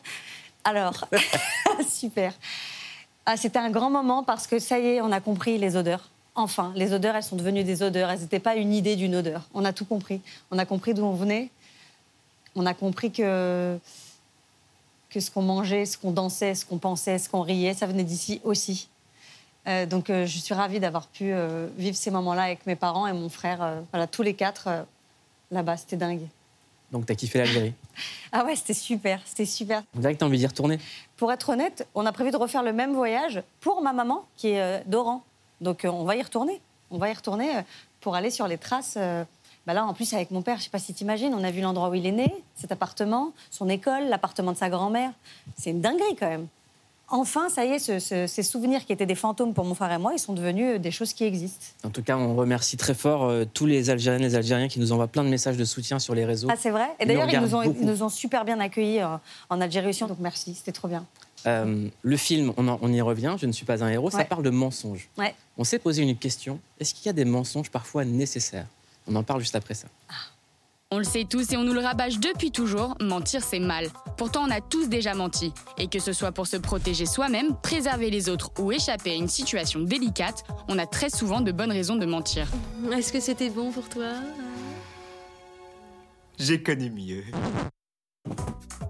Alors, 0.64 1.06
super. 1.88 2.32
Ah, 3.26 3.36
c'était 3.36 3.58
un 3.58 3.70
grand 3.70 3.90
moment 3.90 4.24
parce 4.24 4.46
que 4.46 4.58
ça 4.58 4.78
y 4.78 4.86
est, 4.86 5.00
on 5.02 5.12
a 5.12 5.20
compris 5.20 5.58
les 5.58 5.76
odeurs. 5.76 6.08
Enfin, 6.34 6.72
les 6.74 6.94
odeurs, 6.94 7.14
elles 7.16 7.22
sont 7.22 7.36
devenues 7.36 7.64
des 7.64 7.82
odeurs. 7.82 8.10
Elles 8.10 8.20
n'étaient 8.20 8.40
pas 8.40 8.56
une 8.56 8.72
idée 8.72 8.96
d'une 8.96 9.16
odeur. 9.16 9.42
On 9.52 9.64
a 9.66 9.74
tout 9.74 9.84
compris. 9.84 10.22
On 10.50 10.58
a 10.58 10.64
compris 10.64 10.94
d'où 10.94 11.04
on 11.04 11.12
venait. 11.12 11.50
On 12.54 12.64
a 12.64 12.72
compris 12.72 13.12
que, 13.12 13.78
que 15.10 15.20
ce 15.20 15.30
qu'on 15.30 15.42
mangeait, 15.42 15.84
ce 15.84 15.98
qu'on 15.98 16.12
dansait, 16.12 16.54
ce 16.54 16.64
qu'on 16.64 16.78
pensait, 16.78 17.18
ce 17.18 17.28
qu'on 17.28 17.42
riait, 17.42 17.74
ça 17.74 17.86
venait 17.86 18.04
d'ici 18.04 18.40
aussi. 18.42 18.88
Euh, 19.66 19.86
donc, 19.86 20.10
euh, 20.10 20.26
je 20.26 20.38
suis 20.38 20.54
ravie 20.54 20.80
d'avoir 20.80 21.08
pu 21.08 21.32
euh, 21.32 21.68
vivre 21.76 21.96
ces 21.96 22.10
moments-là 22.10 22.42
avec 22.42 22.66
mes 22.66 22.76
parents 22.76 23.06
et 23.06 23.12
mon 23.12 23.28
frère. 23.28 23.82
voilà, 23.92 24.06
tous 24.06 24.22
les 24.22 24.34
quatre 24.34 24.68
là-bas. 25.50 25.76
C'était 25.76 25.96
dingue. 25.96 26.22
Donc, 26.92 27.06
tu 27.06 27.12
as 27.12 27.16
kiffé 27.16 27.38
l'Algérie? 27.38 27.74
Ah 28.32 28.44
ouais, 28.44 28.54
c'était 28.54 28.74
super. 28.74 29.20
C'était 29.24 29.46
super. 29.46 29.82
On 29.96 30.00
dirait 30.00 30.12
que 30.12 30.18
tu 30.18 30.24
as 30.24 30.26
envie 30.26 30.36
d'y 30.36 30.46
retourner. 30.46 30.78
Pour 31.16 31.32
être 31.32 31.48
honnête, 31.48 31.86
on 31.94 32.04
a 32.04 32.12
prévu 32.12 32.30
de 32.30 32.36
refaire 32.36 32.62
le 32.62 32.74
même 32.74 32.92
voyage 32.92 33.42
pour 33.60 33.80
ma 33.80 33.94
maman, 33.94 34.26
qui 34.36 34.48
est 34.48 34.82
d'Oran. 34.86 35.22
Donc 35.62 35.86
on 35.90 36.04
va 36.04 36.16
y 36.16 36.22
retourner. 36.22 36.60
On 36.90 36.98
va 36.98 37.08
y 37.08 37.14
retourner 37.14 37.48
pour 38.02 38.14
aller 38.14 38.30
sur 38.30 38.46
les 38.46 38.58
traces. 38.58 38.98
bah 39.66 39.72
là, 39.72 39.86
en 39.86 39.94
plus, 39.94 40.12
avec 40.12 40.32
mon 40.32 40.42
père, 40.42 40.58
je 40.58 40.64
sais 40.64 40.70
pas 40.70 40.78
si 40.78 40.92
tu 40.92 41.04
imagines, 41.04 41.32
on 41.32 41.44
a 41.44 41.50
vu 41.50 41.62
l'endroit 41.62 41.88
où 41.88 41.94
il 41.94 42.04
est 42.04 42.12
né, 42.12 42.34
cet 42.56 42.72
appartement, 42.72 43.32
son 43.50 43.70
école, 43.70 44.08
l'appartement 44.08 44.52
de 44.52 44.58
sa 44.58 44.68
grand-mère. 44.68 45.12
C'est 45.56 45.70
une 45.70 45.80
dinguerie 45.80 46.16
quand 46.16 46.28
même. 46.28 46.48
Enfin, 47.08 47.48
ça 47.48 47.64
y 47.64 47.68
est, 47.68 47.78
ce- 47.78 48.00
ce- 48.00 48.26
ces 48.26 48.42
souvenirs 48.42 48.84
qui 48.84 48.92
étaient 48.92 49.06
des 49.06 49.14
fantômes 49.14 49.54
pour 49.54 49.64
mon 49.64 49.74
frère 49.74 49.92
et 49.92 49.98
moi, 49.98 50.12
ils 50.12 50.18
sont 50.18 50.32
devenus 50.32 50.74
euh, 50.74 50.78
des 50.78 50.90
choses 50.90 51.12
qui 51.12 51.22
existent. 51.22 51.64
En 51.84 51.90
tout 51.90 52.02
cas, 52.02 52.16
on 52.16 52.34
remercie 52.34 52.76
très 52.76 52.94
fort 52.94 53.24
euh, 53.24 53.44
tous 53.52 53.64
les 53.66 53.90
Algériennes 53.90 54.22
et 54.22 54.28
les 54.28 54.34
Algériens 54.34 54.66
qui 54.66 54.80
nous 54.80 54.90
envoient 54.90 55.06
plein 55.06 55.22
de 55.22 55.28
messages 55.28 55.56
de 55.56 55.64
soutien 55.64 56.00
sur 56.00 56.16
les 56.16 56.24
réseaux. 56.24 56.48
Ah, 56.50 56.56
c'est 56.58 56.70
vrai? 56.70 56.88
Et 56.98 57.06
d'ailleurs, 57.06 57.28
ils, 57.32 57.38
nous 57.40 57.54
ont, 57.54 57.62
beaucoup. 57.62 57.76
ils 57.80 57.86
nous 57.86 58.02
ont 58.02 58.08
super 58.08 58.44
bien 58.44 58.58
accueillis 58.58 59.00
euh, 59.00 59.16
en 59.50 59.60
Algérie 59.60 59.90
aussi, 59.90 60.04
donc 60.04 60.18
merci, 60.18 60.54
c'était 60.54 60.72
trop 60.72 60.88
bien. 60.88 61.06
Euh, 61.46 61.88
le 62.02 62.16
film, 62.16 62.52
on, 62.56 62.66
en- 62.66 62.78
on 62.82 62.92
y 62.92 63.00
revient, 63.00 63.36
Je 63.38 63.46
ne 63.46 63.52
suis 63.52 63.64
pas 63.66 63.84
un 63.84 63.88
héros, 63.88 64.10
ça 64.10 64.24
parle 64.24 64.42
de 64.42 64.50
mensonges. 64.50 65.08
Ouais. 65.16 65.32
On 65.58 65.62
s'est 65.64 65.78
posé 65.78 66.02
une 66.02 66.16
question 66.16 66.58
est-ce 66.80 66.92
qu'il 66.92 67.06
y 67.06 67.08
a 67.08 67.12
des 67.12 67.24
mensonges 67.24 67.70
parfois 67.70 68.04
nécessaires? 68.04 68.66
On 69.06 69.14
en 69.14 69.22
parle 69.22 69.38
juste 69.40 69.54
après 69.54 69.74
ça. 69.74 69.86
On 70.92 70.98
le 70.98 71.04
sait 71.04 71.24
tous 71.28 71.50
et 71.52 71.56
on 71.56 71.64
nous 71.64 71.72
le 71.72 71.80
rabâche 71.80 72.20
depuis 72.20 72.52
toujours, 72.52 72.94
mentir 73.00 73.42
c'est 73.42 73.58
mal. 73.58 73.88
Pourtant 74.16 74.44
on 74.46 74.50
a 74.52 74.60
tous 74.60 74.88
déjà 74.88 75.14
menti. 75.14 75.52
Et 75.78 75.88
que 75.88 75.98
ce 75.98 76.12
soit 76.12 76.30
pour 76.30 76.46
se 76.46 76.56
protéger 76.56 77.06
soi-même, 77.06 77.56
préserver 77.60 78.08
les 78.08 78.28
autres 78.28 78.52
ou 78.60 78.70
échapper 78.70 79.10
à 79.10 79.14
une 79.14 79.26
situation 79.26 79.80
délicate, 79.80 80.44
on 80.68 80.78
a 80.78 80.86
très 80.86 81.10
souvent 81.10 81.40
de 81.40 81.50
bonnes 81.50 81.72
raisons 81.72 81.96
de 81.96 82.06
mentir. 82.06 82.46
Est-ce 82.92 83.12
que 83.12 83.18
c'était 83.18 83.50
bon 83.50 83.72
pour 83.72 83.88
toi? 83.88 84.12
J'ai 86.38 86.62
connu 86.62 86.88
mieux. 86.88 87.24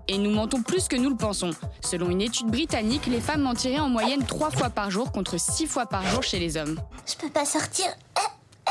Et 0.06 0.18
nous 0.18 0.30
mentons 0.30 0.62
plus 0.62 0.88
que 0.88 0.96
nous 0.96 1.08
le 1.08 1.16
pensons. 1.16 1.52
Selon 1.80 2.10
une 2.10 2.20
étude 2.20 2.48
britannique, 2.48 3.06
les 3.06 3.22
femmes 3.22 3.40
mentiraient 3.42 3.80
en 3.80 3.88
moyenne 3.88 4.24
trois 4.26 4.50
fois 4.50 4.68
par 4.68 4.90
jour 4.90 5.12
contre 5.12 5.40
six 5.40 5.66
fois 5.66 5.86
par 5.86 6.06
jour 6.08 6.22
chez 6.22 6.38
les 6.38 6.58
hommes. 6.58 6.78
Je 7.06 7.14
peux 7.16 7.30
pas 7.30 7.46
sortir. 7.46 7.86
Eh, 8.18 8.70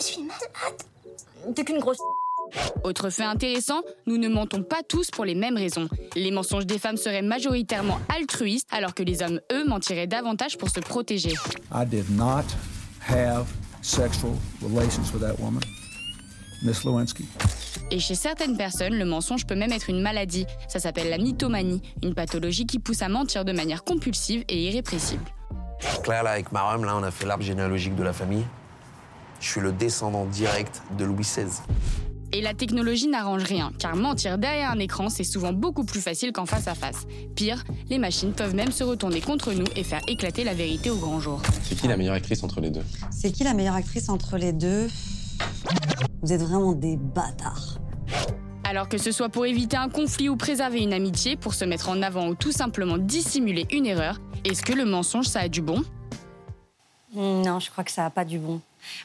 Je 0.00 0.04
suis 0.06 0.22
malade. 0.22 1.54
T'es 1.54 1.64
qu'une 1.64 1.80
grosse. 1.80 1.98
Autre 2.84 3.10
fait 3.10 3.24
intéressant, 3.24 3.82
nous 4.06 4.18
ne 4.18 4.28
mentons 4.28 4.62
pas 4.62 4.82
tous 4.86 5.10
pour 5.10 5.24
les 5.24 5.34
mêmes 5.34 5.56
raisons. 5.56 5.88
Les 6.16 6.30
mensonges 6.30 6.66
des 6.66 6.78
femmes 6.78 6.96
seraient 6.96 7.22
majoritairement 7.22 7.98
altruistes, 8.14 8.68
alors 8.70 8.94
que 8.94 9.02
les 9.02 9.22
hommes, 9.22 9.40
eux, 9.52 9.64
mentiraient 9.64 10.06
davantage 10.06 10.56
pour 10.58 10.70
se 10.70 10.80
protéger. 10.80 11.34
I 11.72 11.84
did 11.84 12.10
not 12.10 12.44
have 13.08 13.46
sexual 13.82 14.32
relations 14.62 15.12
with 15.12 15.22
that 15.22 15.38
woman, 15.38 15.62
Miss 16.62 16.84
Lewinsky. 16.84 17.26
Et 17.90 17.98
chez 17.98 18.14
certaines 18.14 18.56
personnes, 18.56 18.94
le 18.94 19.04
mensonge 19.04 19.46
peut 19.46 19.56
même 19.56 19.72
être 19.72 19.90
une 19.90 20.00
maladie. 20.00 20.46
Ça 20.68 20.78
s'appelle 20.78 21.10
la 21.10 21.18
mythomanie, 21.18 21.82
une 22.02 22.14
pathologie 22.14 22.66
qui 22.66 22.78
pousse 22.78 23.02
à 23.02 23.08
mentir 23.08 23.44
de 23.44 23.52
manière 23.52 23.82
compulsive 23.82 24.44
et 24.48 24.68
irrépressible. 24.68 25.24
Claire, 26.04 26.22
là, 26.22 26.30
avec 26.32 26.52
Marum, 26.52 26.84
là, 26.84 26.96
on 26.96 27.02
a 27.02 27.10
fait 27.10 27.26
l'arbre 27.26 27.42
généalogique 27.42 27.96
de 27.96 28.02
la 28.02 28.12
famille. 28.12 28.44
Je 29.40 29.48
suis 29.48 29.60
le 29.60 29.72
descendant 29.72 30.26
direct 30.26 30.82
de 30.98 31.04
Louis 31.04 31.22
XVI. 31.22 31.46
Et 32.32 32.40
la 32.40 32.54
technologie 32.54 33.08
n'arrange 33.08 33.42
rien, 33.42 33.72
car 33.78 33.96
mentir 33.96 34.38
derrière 34.38 34.70
un 34.70 34.78
écran, 34.78 35.08
c'est 35.08 35.24
souvent 35.24 35.52
beaucoup 35.52 35.84
plus 35.84 36.00
facile 36.00 36.32
qu'en 36.32 36.46
face 36.46 36.68
à 36.68 36.76
face. 36.76 37.06
Pire, 37.34 37.64
les 37.88 37.98
machines 37.98 38.32
peuvent 38.32 38.54
même 38.54 38.70
se 38.70 38.84
retourner 38.84 39.20
contre 39.20 39.52
nous 39.52 39.66
et 39.74 39.82
faire 39.82 40.00
éclater 40.06 40.44
la 40.44 40.54
vérité 40.54 40.90
au 40.90 40.96
grand 40.96 41.18
jour. 41.18 41.42
C'est 41.64 41.74
qui 41.74 41.88
la 41.88 41.96
meilleure 41.96 42.14
actrice 42.14 42.44
entre 42.44 42.60
les 42.60 42.70
deux? 42.70 42.84
C'est 43.10 43.32
qui 43.32 43.42
la 43.42 43.52
meilleure 43.52 43.74
actrice 43.74 44.08
entre 44.08 44.36
les 44.36 44.52
deux? 44.52 44.88
Vous 46.22 46.32
êtes 46.32 46.42
vraiment 46.42 46.72
des 46.72 46.96
bâtards. 46.96 47.78
Alors 48.62 48.88
que 48.88 48.98
ce 48.98 49.10
soit 49.10 49.28
pour 49.28 49.46
éviter 49.46 49.76
un 49.76 49.88
conflit 49.88 50.28
ou 50.28 50.36
préserver 50.36 50.82
une 50.82 50.92
amitié, 50.92 51.34
pour 51.34 51.54
se 51.54 51.64
mettre 51.64 51.88
en 51.88 52.00
avant 52.00 52.28
ou 52.28 52.36
tout 52.36 52.52
simplement 52.52 52.98
dissimuler 52.98 53.66
une 53.72 53.86
erreur, 53.86 54.20
est-ce 54.44 54.62
que 54.62 54.72
le 54.72 54.84
mensonge, 54.84 55.26
ça 55.26 55.40
a 55.40 55.48
du 55.48 55.62
bon? 55.62 55.82
Non, 57.16 57.58
je 57.58 57.68
crois 57.70 57.82
que 57.82 57.90
ça 57.90 58.02
n'a 58.02 58.10
pas 58.10 58.24
du 58.24 58.38
bon. 58.38 58.60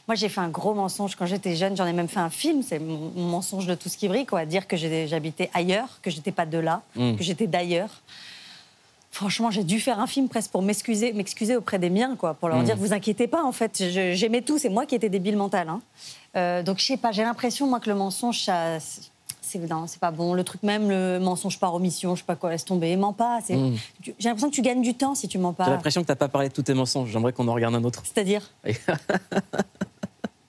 Moi, 0.08 0.14
j'ai 0.14 0.28
fait 0.28 0.40
un 0.40 0.48
gros 0.48 0.74
mensonge 0.74 1.16
quand 1.16 1.26
j'étais 1.26 1.54
jeune. 1.56 1.76
J'en 1.76 1.86
ai 1.86 1.92
même 1.92 2.08
fait 2.08 2.20
un 2.20 2.30
film. 2.30 2.62
C'est 2.62 2.78
mon, 2.78 3.12
mon 3.14 3.28
mensonge 3.28 3.66
de 3.66 3.74
tout 3.74 3.88
ce 3.88 3.96
qui 3.96 4.08
brille, 4.08 4.26
quoi. 4.26 4.44
Dire 4.46 4.66
que 4.66 4.76
j'habitais 4.76 5.50
ailleurs, 5.54 5.98
que 6.02 6.10
j'étais 6.10 6.32
pas 6.32 6.46
de 6.46 6.58
là, 6.58 6.82
Mm. 6.94 7.16
que 7.16 7.22
j'étais 7.22 7.46
d'ailleurs. 7.46 7.90
Franchement, 9.12 9.50
j'ai 9.50 9.64
dû 9.64 9.80
faire 9.80 9.98
un 9.98 10.06
film 10.06 10.28
presque 10.28 10.50
pour 10.50 10.60
m'excuser, 10.60 11.12
m'excuser 11.14 11.56
auprès 11.56 11.78
des 11.78 11.88
miens, 11.88 12.16
quoi, 12.16 12.34
pour 12.34 12.48
leur 12.50 12.58
Mm. 12.58 12.64
dire 12.64 12.76
vous 12.76 12.92
inquiétez 12.92 13.26
pas, 13.26 13.42
en 13.42 13.52
fait, 13.52 13.82
j'aimais 14.14 14.42
tout. 14.42 14.58
C'est 14.58 14.68
moi 14.68 14.84
qui 14.84 14.94
étais 14.94 15.08
débile 15.08 15.36
mental. 15.38 15.68
hein. 15.70 15.80
Euh, 16.36 16.62
donc, 16.62 16.78
je 16.80 16.84
sais 16.84 16.96
pas. 16.98 17.12
J'ai 17.12 17.22
l'impression, 17.22 17.66
moi, 17.66 17.80
que 17.80 17.88
le 17.88 17.96
mensonge, 17.96 18.40
ça, 18.44 18.78
c'est 19.46 19.58
non, 19.58 19.86
c'est 19.86 20.00
pas 20.00 20.10
bon. 20.10 20.34
Le 20.34 20.42
truc 20.44 20.62
même, 20.62 20.88
le 20.90 21.18
mensonge 21.18 21.58
par 21.58 21.74
omission, 21.74 22.14
je 22.14 22.20
sais 22.20 22.26
pas 22.26 22.36
quoi, 22.36 22.50
laisse 22.50 22.64
tomber, 22.64 22.96
mens 22.96 23.12
pas. 23.12 23.38
c'est- 23.44 23.56
Mm. 23.56 23.76
tu- 24.02 24.14
J'ai 24.18 24.28
l'impression 24.28 24.50
que 24.50 24.54
tu 24.54 24.62
gagnes 24.62 24.82
du 24.82 24.94
temps 24.94 25.14
si 25.14 25.28
tu 25.28 25.38
mens 25.38 25.50
J'ai 25.52 25.64
pas. 25.64 25.70
l'impression 25.70 26.02
que 26.02 26.06
t'as 26.08 26.16
pas 26.16 26.28
parlé 26.28 26.48
de 26.48 26.54
tous 26.54 26.62
tes 26.62 26.74
mensonges. 26.74 27.08
J'aimerais 27.10 27.32
qu'on 27.32 27.48
en 27.48 27.54
regarde 27.54 27.74
un 27.74 27.84
autre. 27.84 28.02
C'est-à-dire? 28.04 28.50
Je 28.64 28.72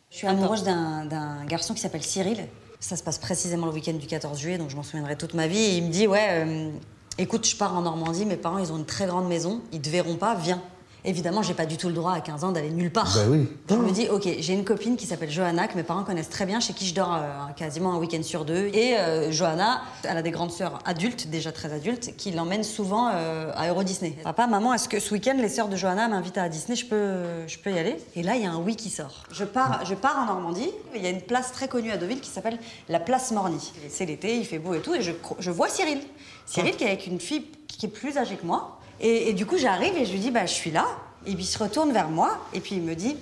suis 0.09 0.27
amoureuse 0.27 0.63
d'un 0.63 1.05
d'un 1.05 1.45
garçon 1.45 1.73
qui 1.73 1.79
s'appelle 1.81 2.03
Cyril. 2.03 2.47
Ça 2.79 2.95
se 2.95 3.03
passe 3.03 3.17
précisément 3.17 3.65
le 3.67 3.71
week-end 3.73 3.93
du 3.93 4.05
14 4.07 4.39
juillet, 4.39 4.57
donc 4.57 4.69
je 4.69 4.75
m'en 4.75 4.83
souviendrai 4.83 5.15
toute 5.15 5.33
ma 5.33 5.47
vie. 5.47 5.57
Et 5.59 5.77
il 5.77 5.83
me 5.85 5.89
dit 5.91 6.07
Ouais, 6.07 6.27
euh, 6.45 6.69
écoute, 7.17 7.47
je 7.47 7.55
pars 7.55 7.75
en 7.75 7.81
Normandie, 7.81 8.25
mes 8.25 8.37
parents, 8.37 8.57
ils 8.59 8.71
ont 8.71 8.77
une 8.77 8.85
très 8.85 9.05
grande 9.07 9.27
maison, 9.27 9.61
ils 9.71 9.81
te 9.81 9.89
verront 9.89 10.15
pas, 10.15 10.35
viens. 10.35 10.61
Évidemment, 11.07 11.41
j'ai 11.41 11.53
pas 11.53 11.65
du 11.65 11.77
tout 11.77 11.87
le 11.87 11.93
droit 11.93 12.11
à 12.11 12.19
15 12.19 12.43
ans 12.43 12.51
d'aller 12.51 12.69
nulle 12.69 12.91
part. 12.91 13.09
Bah 13.15 13.21
oui. 13.29 13.47
Je 13.69 13.75
me 13.75 13.91
dis, 13.91 14.09
ok, 14.09 14.27
j'ai 14.39 14.53
une 14.53 14.65
copine 14.65 14.97
qui 14.97 15.05
s'appelle 15.05 15.31
Johanna, 15.31 15.69
que 15.69 15.77
mes 15.77 15.83
parents 15.83 16.03
connaissent 16.03 16.29
très 16.29 16.45
bien, 16.45 16.59
chez 16.59 16.73
qui 16.73 16.85
je 16.85 16.93
dors 16.93 17.13
euh, 17.15 17.53
quasiment 17.55 17.93
un 17.93 17.97
week-end 17.97 18.21
sur 18.23 18.43
deux. 18.43 18.69
Et 18.73 18.97
euh, 18.97 19.31
Johanna, 19.31 19.83
elle 20.03 20.17
a 20.17 20.21
des 20.21 20.31
grandes 20.31 20.51
sœurs 20.51 20.79
adultes, 20.83 21.29
déjà 21.29 21.53
très 21.53 21.71
adultes, 21.71 22.17
qui 22.17 22.31
l'emmènent 22.31 22.65
souvent 22.65 23.09
euh, 23.13 23.53
à 23.55 23.69
Euro 23.69 23.83
Disney. 23.83 24.17
Papa, 24.21 24.47
maman, 24.47 24.73
est-ce 24.73 24.89
que 24.89 24.99
ce 24.99 25.13
week-end, 25.13 25.37
les 25.37 25.47
sœurs 25.47 25.69
de 25.69 25.77
Johanna 25.77 26.09
m'invitent 26.09 26.39
à 26.39 26.49
Disney, 26.49 26.75
je 26.75 26.85
peux, 26.85 27.47
je 27.47 27.57
peux 27.57 27.71
y 27.71 27.79
aller? 27.79 27.95
Et 28.17 28.21
là, 28.21 28.35
il 28.35 28.43
y 28.43 28.45
a 28.45 28.51
un 28.51 28.59
oui 28.59 28.75
qui 28.75 28.89
sort. 28.89 29.23
Je 29.31 29.45
pars, 29.45 29.85
je 29.85 29.95
pars 29.95 30.17
en 30.19 30.25
Normandie, 30.25 30.71
il 30.93 31.01
y 31.01 31.07
a 31.07 31.09
une 31.09 31.21
place 31.21 31.53
très 31.53 31.69
connue 31.69 31.91
à 31.91 31.95
Deauville 31.95 32.19
qui 32.19 32.29
s'appelle 32.29 32.59
la 32.89 32.99
place 32.99 33.31
Morny. 33.31 33.71
C'est 33.87 34.05
l'été, 34.05 34.35
il 34.35 34.45
fait 34.45 34.59
beau 34.59 34.73
et 34.73 34.81
tout, 34.81 34.93
et 34.93 35.01
je, 35.01 35.51
vois 35.51 35.69
Cyril. 35.69 35.99
Cyril 36.45 36.75
qui 36.75 36.83
est 36.83 36.87
avec 36.87 37.07
une 37.07 37.21
fille 37.21 37.45
qui 37.67 37.85
est 37.85 37.89
plus 37.89 38.17
âgée 38.17 38.35
que 38.35 38.45
moi. 38.45 38.76
Et, 38.99 39.29
et 39.29 39.33
du 39.33 39.45
coup, 39.45 39.57
j'arrive 39.57 39.95
et 39.97 40.05
je 40.05 40.11
lui 40.11 40.19
dis, 40.19 40.31
bah, 40.31 40.45
je 40.45 40.53
suis 40.53 40.71
là. 40.71 40.85
Et 41.25 41.33
puis 41.33 41.43
il 41.43 41.47
se 41.47 41.57
retourne 41.61 41.91
vers 41.91 42.09
moi 42.09 42.37
et 42.53 42.59
puis 42.61 42.75
il 42.75 42.81
me 42.81 42.95
dit, 42.95 43.17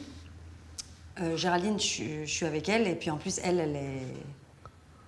euh, 1.22 1.36
Géraldine, 1.38 1.80
je, 1.80 1.86
suis- 1.86 2.28
je 2.28 2.32
suis 2.34 2.46
avec 2.46 2.70
elle 2.70 2.88
et 2.88 2.96
puis 2.96 3.10
en 3.10 3.18
plus 3.18 3.40
elle, 3.44 3.60
elle 3.60 3.76
est, 3.76 4.02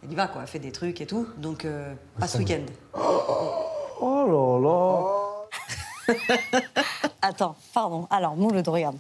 elle 0.03 0.12
y 0.12 0.15
va 0.15 0.27
quoi, 0.27 0.41
elle 0.41 0.47
fait 0.47 0.57
des 0.59 0.71
trucs 0.71 1.00
et 1.01 1.05
tout. 1.05 1.27
Donc 1.38 1.63
euh, 1.65 1.93
pas 2.19 2.27
ce 2.27 2.38
week-end. 2.39 2.62
Oh 3.99 4.25
là 4.27 4.60
là 6.08 6.15
Attends, 7.21 7.56
pardon. 7.73 8.08
Alors, 8.10 8.36
Mouloud, 8.36 8.67
regarde. 8.67 8.97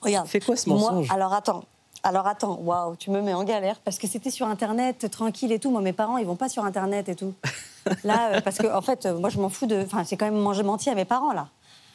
Regarde. 0.00 0.28
C'est 0.30 0.44
quoi 0.44 0.56
ce 0.56 0.68
Moi- 0.68 0.78
mensonge? 0.78 1.10
Alors, 1.10 1.32
attends. 1.32 1.64
Alors, 2.04 2.26
attends. 2.26 2.58
Waouh, 2.62 2.96
tu 2.96 3.10
me 3.10 3.20
mets 3.20 3.34
en 3.34 3.44
galère 3.44 3.76
parce 3.84 3.98
que 3.98 4.06
c'était 4.08 4.30
sur 4.30 4.46
Internet, 4.48 5.08
tranquille 5.10 5.52
et 5.52 5.58
tout. 5.58 5.70
Moi, 5.70 5.80
mes 5.82 5.92
parents, 5.92 6.16
ils 6.18 6.26
vont 6.26 6.36
pas 6.36 6.48
sur 6.48 6.64
Internet 6.64 7.08
et 7.08 7.14
tout. 7.14 7.32
Là, 8.04 8.32
euh, 8.34 8.40
parce 8.40 8.58
que, 8.58 8.66
en 8.72 8.82
fait, 8.82 9.06
euh, 9.06 9.18
moi, 9.18 9.28
je 9.30 9.38
m'en 9.38 9.48
fous 9.48 9.66
de. 9.66 9.82
Enfin, 9.84 10.02
c'est 10.04 10.16
quand 10.16 10.24
même 10.24 10.36
manger 10.38 10.62
menti 10.62 10.90
à 10.90 10.94
mes 10.94 11.04
parents, 11.04 11.32
là. 11.32 11.48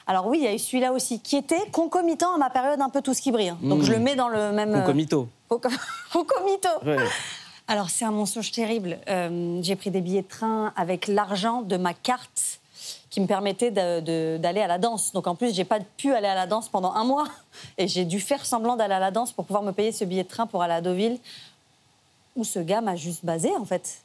Alors, 0.10 0.28
oui, 0.28 0.38
il 0.39 0.43
y 0.46 0.48
a 0.48 0.54
eu 0.54 0.60
celui-là 0.60 0.93
aussi, 0.93 1.20
qui 1.20 1.36
était 1.36 1.70
concomitant 1.72 2.34
à 2.36 2.38
ma 2.38 2.50
période 2.50 2.80
un 2.80 2.89
peu 2.89 3.02
tout 3.02 3.13
ce 3.13 3.22
qui 3.22 3.32
brille. 3.32 3.50
hein. 3.50 3.58
Donc, 3.62 3.80
Mmh. 3.80 3.84
je 3.84 3.91
le 3.93 4.00
mets 4.00 4.15
dans 4.15 4.30
le 4.30 4.52
même. 4.54 4.74
euh, 4.76 4.80
Concomito. 4.82 5.28
Conco- 5.50 5.70
Concomito. 6.13 6.70
Ouais. 6.86 6.98
Alors, 7.67 7.89
c'est 7.89 8.06
un 8.06 8.12
mensonge 8.12 8.52
terrible. 8.54 8.98
Euh, 9.10 9.60
j'ai 9.62 9.76
pris 9.76 9.91
des 9.91 10.00
billets 10.00 10.22
de 10.22 10.28
train 10.28 10.72
avec 10.78 11.08
l'argent 11.08 11.62
de 11.62 11.76
ma 11.76 11.93
carte 11.93 12.60
qui 13.17 13.21
me 13.21 13.25
permettait 13.25 13.71
d'aller 13.71 14.62
à 14.62 14.67
la 14.67 14.77
danse. 14.77 15.12
Donc, 15.12 15.25
en 15.25 15.34
plus, 15.34 15.51
j'ai 15.56 15.63
pas 15.63 15.80
pu 15.80 16.13
aller 16.13 16.27
à 16.27 16.36
la 16.36 16.45
danse 16.45 16.69
pendant 16.69 16.93
un 16.93 17.03
mois. 17.03 17.25
Et 17.80 17.88
j'ai 17.88 18.06
dû 18.06 18.19
faire 18.19 18.45
semblant 18.45 18.75
d'aller 18.75 18.93
à 18.93 18.99
la 18.99 19.10
danse 19.10 19.32
pour 19.32 19.43
pouvoir 19.45 19.63
me 19.63 19.71
payer 19.71 19.91
ce 19.91 20.06
billet 20.06 20.21
de 20.23 20.27
train 20.27 20.45
pour 20.45 20.62
aller 20.62 20.75
à 20.75 20.82
Deauville, 20.82 21.17
où 22.36 22.43
ce 22.43 22.60
gars 22.60 22.80
m'a 22.80 22.95
juste 22.95 23.25
basé, 23.25 23.49
en 23.60 23.65
fait. 23.65 24.01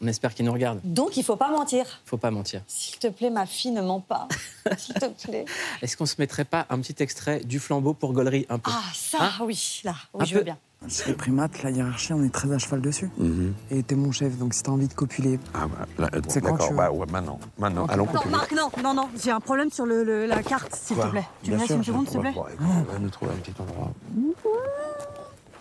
On 0.00 0.08
espère 0.08 0.34
qu'il 0.34 0.44
nous 0.46 0.52
regarde. 0.52 0.80
Donc, 0.82 1.16
il 1.16 1.22
faut 1.22 1.36
pas 1.36 1.48
mentir. 1.52 2.00
Faut 2.04 2.16
pas 2.16 2.32
mentir. 2.32 2.62
S'il 2.66 2.98
te 2.98 3.06
plaît, 3.06 3.30
ma 3.30 3.46
fille, 3.46 3.70
ne 3.70 3.82
ment 3.82 4.00
pas. 4.00 4.26
S'il 4.78 4.94
te 4.96 5.06
plaît. 5.06 5.44
Est-ce 5.80 5.96
qu'on 5.96 6.04
se 6.06 6.16
mettrait 6.18 6.44
pas 6.44 6.66
un 6.70 6.80
petit 6.80 7.00
extrait 7.00 7.38
du 7.38 7.60
flambeau 7.60 7.94
pour 7.94 8.12
gaulerie 8.12 8.46
un 8.48 8.58
peu? 8.58 8.72
Ah, 8.74 8.82
ça, 8.92 9.18
Hein? 9.20 9.30
oui, 9.42 9.80
là. 9.84 9.94
Un 10.14 10.18
Oui, 10.18 10.26
je 10.26 10.34
veux 10.34 10.42
bien. 10.42 10.58
Chez 10.88 11.06
les 11.08 11.14
primates, 11.14 11.62
la 11.62 11.70
hiérarchie, 11.70 12.12
on 12.12 12.22
est 12.24 12.32
très 12.32 12.52
à 12.52 12.58
cheval 12.58 12.80
dessus. 12.80 13.10
Mhm. 13.16 13.54
Et 13.70 13.82
t'es 13.82 13.94
mon 13.94 14.12
chef, 14.12 14.36
donc 14.36 14.52
si 14.54 14.62
t'as 14.62 14.72
envie 14.72 14.88
de 14.88 14.94
copuler. 14.94 15.38
Ah 15.54 15.66
bah, 15.98 16.08
bon, 16.12 16.20
C'est 16.28 16.40
quand 16.40 16.52
d'accord, 16.52 16.72
bah 16.72 16.90
ouais, 16.90 17.06
maintenant. 17.10 17.38
Maintenant, 17.58 17.86
allons 17.86 18.06
Non, 18.06 18.12
continuer. 18.12 18.30
Marc, 18.36 18.52
non, 18.52 18.70
non, 18.82 18.94
non. 18.94 19.08
J'ai 19.22 19.30
un 19.30 19.40
problème 19.40 19.70
sur 19.70 19.86
le- 19.86 20.04
le- 20.04 20.26
la 20.26 20.42
carte, 20.42 20.74
s'il 20.74 20.96
te 20.96 21.06
plaît. 21.06 21.24
Tu 21.42 21.50
Bien 21.50 21.56
me 21.58 21.62
laisses 21.62 21.70
une 21.76 21.84
seconde, 21.84 22.08
s'il 22.08 22.16
te 22.18 22.22
plaît. 22.22 22.32
Bon, 22.34 22.44
On 22.60 22.82
va 22.92 22.98
nous 22.98 23.10
trouver 23.10 23.32
un 23.32 23.36
petit 23.36 23.54
endroit. 23.60 23.92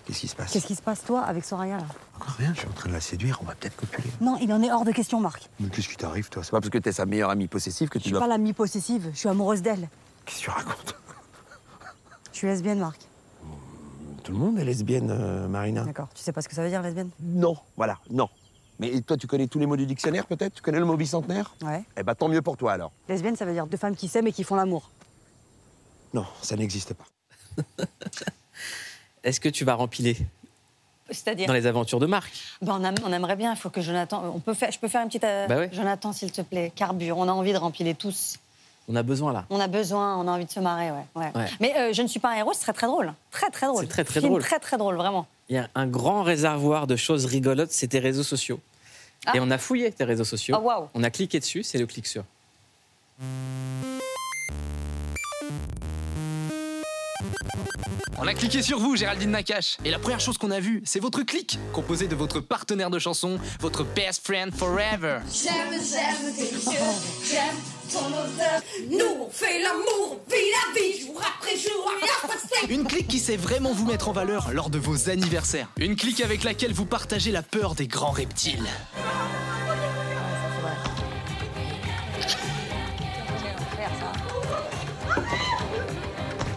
Qu'est-ce 0.05 0.19
qui 0.19 0.27
se 0.27 0.35
passe 0.35 0.51
Qu'est-ce 0.51 0.65
qui 0.67 0.75
se 0.75 0.81
passe, 0.81 1.03
toi, 1.05 1.21
avec 1.21 1.45
Soraya, 1.45 1.77
là 1.77 1.85
Encore 2.15 2.33
rien, 2.37 2.51
je 2.53 2.59
suis 2.59 2.67
en 2.67 2.71
train 2.73 2.89
de 2.89 2.93
la 2.95 2.99
séduire, 3.01 3.37
on 3.41 3.45
va 3.45 3.53
peut-être 3.55 3.77
copuler. 3.77 4.09
Non, 4.19 4.37
il 4.41 4.51
en 4.51 4.61
est 4.63 4.71
hors 4.71 4.83
de 4.83 4.91
question, 4.91 5.19
Marc. 5.21 5.49
Mais 5.59 5.69
qu'est-ce 5.69 5.87
qui 5.87 5.95
t'arrive, 5.95 6.27
toi? 6.29 6.43
C'est 6.43 6.51
pas 6.51 6.59
parce 6.59 6.71
que 6.71 6.79
t'es 6.79 6.91
sa 6.91 7.05
meilleure 7.05 7.29
amie 7.29 7.47
possessive 7.47 7.87
que 7.89 7.99
Je 7.99 8.03
tu 8.03 8.09
suis 8.09 8.11
dois. 8.13 8.21
pas 8.21 8.27
l'amie 8.27 8.53
possessive, 8.53 9.09
je 9.13 9.17
suis 9.19 9.29
amoureuse 9.29 9.61
d'elle. 9.61 9.87
Qu'est-ce 10.25 10.39
que 10.39 10.43
tu 10.45 10.49
racontes? 10.49 10.95
Je 12.33 12.37
suis 12.37 12.47
lesbienne, 12.47 12.79
Marc. 12.79 12.99
Tout 14.23 14.31
le 14.33 14.37
monde 14.37 14.59
est 14.59 14.63
lesbienne, 14.65 15.09
euh, 15.11 15.47
Marina. 15.47 15.83
D'accord. 15.83 16.09
Tu 16.13 16.21
sais 16.21 16.31
pas 16.31 16.41
ce 16.41 16.49
que 16.49 16.55
ça 16.55 16.61
veut 16.63 16.69
dire, 16.69 16.81
lesbienne? 16.81 17.09
Non, 17.21 17.55
voilà, 17.75 17.97
non. 18.09 18.29
Mais 18.79 19.01
toi, 19.01 19.17
tu 19.17 19.27
connais 19.27 19.47
tous 19.47 19.59
les 19.59 19.65
mots 19.65 19.75
du 19.77 19.85
dictionnaire, 19.85 20.25
peut-être? 20.25 20.55
Tu 20.55 20.61
connais 20.61 20.79
le 20.79 20.85
mot 20.85 20.95
bicentenaire? 20.97 21.55
Ouais. 21.63 21.83
Eh 21.97 22.03
ben, 22.03 22.15
tant 22.15 22.27
mieux 22.27 22.41
pour 22.41 22.57
toi, 22.57 22.73
alors. 22.73 22.91
Lesbienne, 23.09 23.35
ça 23.35 23.45
veut 23.45 23.53
dire 23.53 23.67
deux 23.67 23.77
femmes 23.77 23.95
qui 23.95 24.07
s'aiment 24.07 24.27
et 24.27 24.31
qui 24.31 24.43
font 24.43 24.55
l'amour. 24.55 24.89
Non, 26.13 26.25
ça 26.41 26.55
n'existe 26.55 26.93
pas. 26.93 27.05
Est-ce 29.23 29.39
que 29.39 29.49
tu 29.49 29.65
vas 29.65 29.75
rempiler? 29.75 30.17
C'est-à-dire? 31.09 31.47
Dans 31.47 31.53
les 31.53 31.67
aventures 31.67 31.99
de 31.99 32.05
Marc? 32.05 32.31
Ben, 32.61 32.77
on, 32.79 32.83
aime- 32.83 32.95
on 33.05 33.11
aimerait 33.11 33.35
bien, 33.35 33.51
il 33.53 33.57
faut 33.57 33.69
que 33.69 33.81
Jonathan. 33.81 34.31
On 34.33 34.39
peut 34.39 34.53
faire, 34.53 34.71
je 34.71 34.79
peux 34.79 34.87
faire 34.87 35.01
une 35.01 35.07
petite. 35.09 35.23
euh, 35.25 35.47
Bah 35.47 35.57
ouais. 35.57 35.69
Jonathan, 35.73 36.13
s'il 36.13 36.31
te 36.31 36.41
plaît, 36.41 36.71
carbure. 36.75 37.17
On 37.17 37.27
a 37.27 37.31
envie 37.31 37.53
de 37.53 37.57
rempiler 37.57 37.93
tous. 37.95 38.37
On 38.87 38.95
a 38.95 39.03
besoin 39.03 39.31
là. 39.31 39.45
On 39.49 39.59
a 39.59 39.67
besoin, 39.67 40.17
on 40.17 40.27
a 40.27 40.31
envie 40.31 40.45
de 40.45 40.51
se 40.51 40.59
marrer, 40.59 40.91
ouais. 40.91 41.05
ouais. 41.15 41.31
Ouais. 41.35 41.45
Mais 41.59 41.73
euh, 41.77 41.93
je 41.93 42.01
ne 42.01 42.07
suis 42.07 42.19
pas 42.19 42.31
un 42.31 42.35
héros, 42.35 42.53
ce 42.53 42.61
serait 42.61 42.73
très 42.73 42.87
drôle. 42.87 43.13
Très, 43.29 43.49
très 43.49 43.67
drôle. 43.67 43.83
C'est 43.83 43.89
très, 43.89 44.03
très 44.03 44.19
Film 44.19 44.31
drôle. 44.31 44.41
Très, 44.41 44.59
très 44.59 44.77
drôle, 44.77 44.95
vraiment. 44.95 45.27
Il 45.49 45.55
y 45.55 45.59
a 45.59 45.69
un 45.75 45.87
grand 45.87 46.23
réservoir 46.23 46.87
de 46.87 46.95
choses 46.95 47.25
rigolotes, 47.25 47.71
c'est 47.71 47.87
tes 47.87 47.99
réseaux 47.99 48.23
sociaux. 48.23 48.59
Ah. 49.25 49.33
Et 49.35 49.39
on 49.39 49.51
a 49.51 49.57
fouillé 49.57 49.91
tes 49.91 50.03
réseaux 50.03 50.23
sociaux. 50.23 50.55
Ah, 50.57 50.61
waouh. 50.61 50.87
On 50.93 51.03
a 51.03 51.09
cliqué 51.09 51.39
dessus, 51.39 51.63
c'est 51.63 51.77
le 51.77 51.85
clic 51.85 52.07
sur. 52.07 52.23
On 58.17 58.27
a 58.27 58.33
cliqué 58.33 58.61
sur 58.61 58.79
vous, 58.79 58.95
Géraldine 58.95 59.31
Nakache. 59.31 59.77
Et 59.85 59.91
la 59.91 59.99
première 59.99 60.19
chose 60.19 60.37
qu'on 60.37 60.51
a 60.51 60.59
vue, 60.59 60.81
c'est 60.85 60.99
votre 60.99 61.23
clic, 61.23 61.57
composé 61.73 62.07
de 62.07 62.15
votre 62.15 62.39
partenaire 62.39 62.89
de 62.89 62.99
chanson, 62.99 63.39
votre 63.59 63.83
best 63.83 64.25
friend 64.25 64.53
forever. 64.53 65.19
J'aime, 65.31 65.71
j'aime 65.71 66.33
tes 66.35 66.53
yeux, 66.53 66.79
j'aime. 67.23 67.55
Nous, 68.89 69.05
on 69.19 69.29
fait 69.29 69.61
l'amour, 69.61 70.21
on 70.27 70.29
la 70.29 70.79
vie, 70.79 71.01
jour 71.01 71.19
après 71.19 71.57
jour, 71.57 71.91
Une 72.69 72.85
clique 72.85 73.07
qui 73.07 73.19
sait 73.19 73.37
vraiment 73.37 73.73
vous 73.73 73.85
mettre 73.85 74.07
en 74.07 74.13
valeur 74.13 74.51
lors 74.53 74.69
de 74.69 74.77
vos 74.77 75.09
anniversaires. 75.09 75.67
Une 75.77 75.95
clique 75.95 76.21
avec 76.21 76.43
laquelle 76.43 76.73
vous 76.73 76.85
partagez 76.85 77.31
la 77.31 77.41
peur 77.41 77.75
des 77.75 77.87
grands 77.87 78.11
reptiles. 78.11 78.67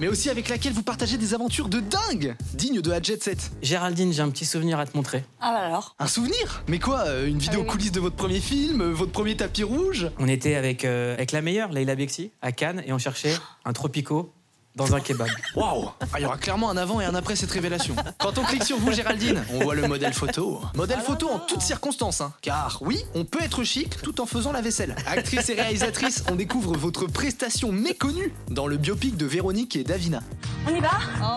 Mais 0.04 0.10
aussi 0.10 0.28
avec 0.28 0.50
laquelle 0.50 0.74
vous 0.74 0.82
partagez 0.82 1.16
des 1.16 1.32
aventures 1.32 1.70
de 1.70 1.80
dingue, 1.80 2.36
dignes 2.52 2.82
de 2.82 2.90
la 2.90 3.00
Jet 3.00 3.22
Set. 3.22 3.52
Géraldine, 3.62 4.12
j'ai 4.12 4.20
un 4.20 4.28
petit 4.28 4.44
souvenir 4.44 4.78
à 4.78 4.84
te 4.84 4.94
montrer. 4.94 5.24
Ah 5.40 5.50
bah 5.54 5.60
alors? 5.60 5.96
Un 5.98 6.06
souvenir? 6.06 6.62
Mais 6.68 6.78
quoi 6.78 7.04
euh, 7.06 7.26
Une 7.26 7.38
vidéo 7.38 7.64
coulisses 7.64 7.90
de 7.90 8.00
votre 8.00 8.14
premier 8.14 8.40
film 8.40 8.82
euh, 8.82 8.92
Votre 8.92 9.12
premier 9.12 9.34
tapis 9.34 9.62
rouge? 9.62 10.10
On 10.18 10.28
était 10.28 10.56
avec, 10.56 10.84
euh, 10.84 11.14
avec 11.14 11.32
la 11.32 11.40
meilleure, 11.40 11.72
Leila 11.72 11.94
Bexi, 11.94 12.32
à 12.42 12.52
Cannes, 12.52 12.82
et 12.86 12.92
on 12.92 12.98
cherchait 12.98 13.34
un 13.64 13.72
tropico 13.72 14.33
dans 14.74 14.94
un 14.94 15.00
kebab. 15.00 15.28
Waouh 15.54 15.88
Ah, 16.00 16.06
Il 16.18 16.22
y 16.22 16.26
aura 16.26 16.36
clairement 16.36 16.70
un 16.70 16.76
avant 16.76 17.00
et 17.00 17.04
un 17.04 17.14
après 17.14 17.36
cette 17.36 17.50
révélation. 17.50 17.94
Quand 18.18 18.38
on 18.38 18.42
clique 18.42 18.64
sur 18.64 18.76
vous, 18.78 18.92
Géraldine, 18.92 19.42
on 19.52 19.60
voit 19.60 19.74
le 19.74 19.86
modèle 19.86 20.12
photo. 20.12 20.60
Modèle 20.74 21.00
photo 21.00 21.28
en 21.30 21.38
toutes 21.38 21.60
circonstances, 21.62 22.20
hein. 22.20 22.32
Car 22.42 22.78
oui, 22.80 22.98
on 23.14 23.24
peut 23.24 23.42
être 23.42 23.62
chic 23.62 24.00
tout 24.02 24.20
en 24.20 24.26
faisant 24.26 24.52
la 24.52 24.60
vaisselle. 24.60 24.96
Actrice 25.06 25.48
et 25.48 25.54
réalisatrice, 25.54 26.24
on 26.30 26.34
découvre 26.34 26.76
votre 26.76 27.06
prestation 27.06 27.70
méconnue 27.70 28.32
dans 28.50 28.66
le 28.66 28.76
biopic 28.76 29.16
de 29.16 29.26
Véronique 29.26 29.76
et 29.76 29.84
Davina. 29.84 30.20
On 30.68 30.74
y 30.74 30.80
va 30.80 30.90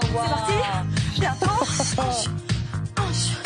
C'est 0.04 0.16
parti 0.16 0.54
Bientôt 1.20 1.52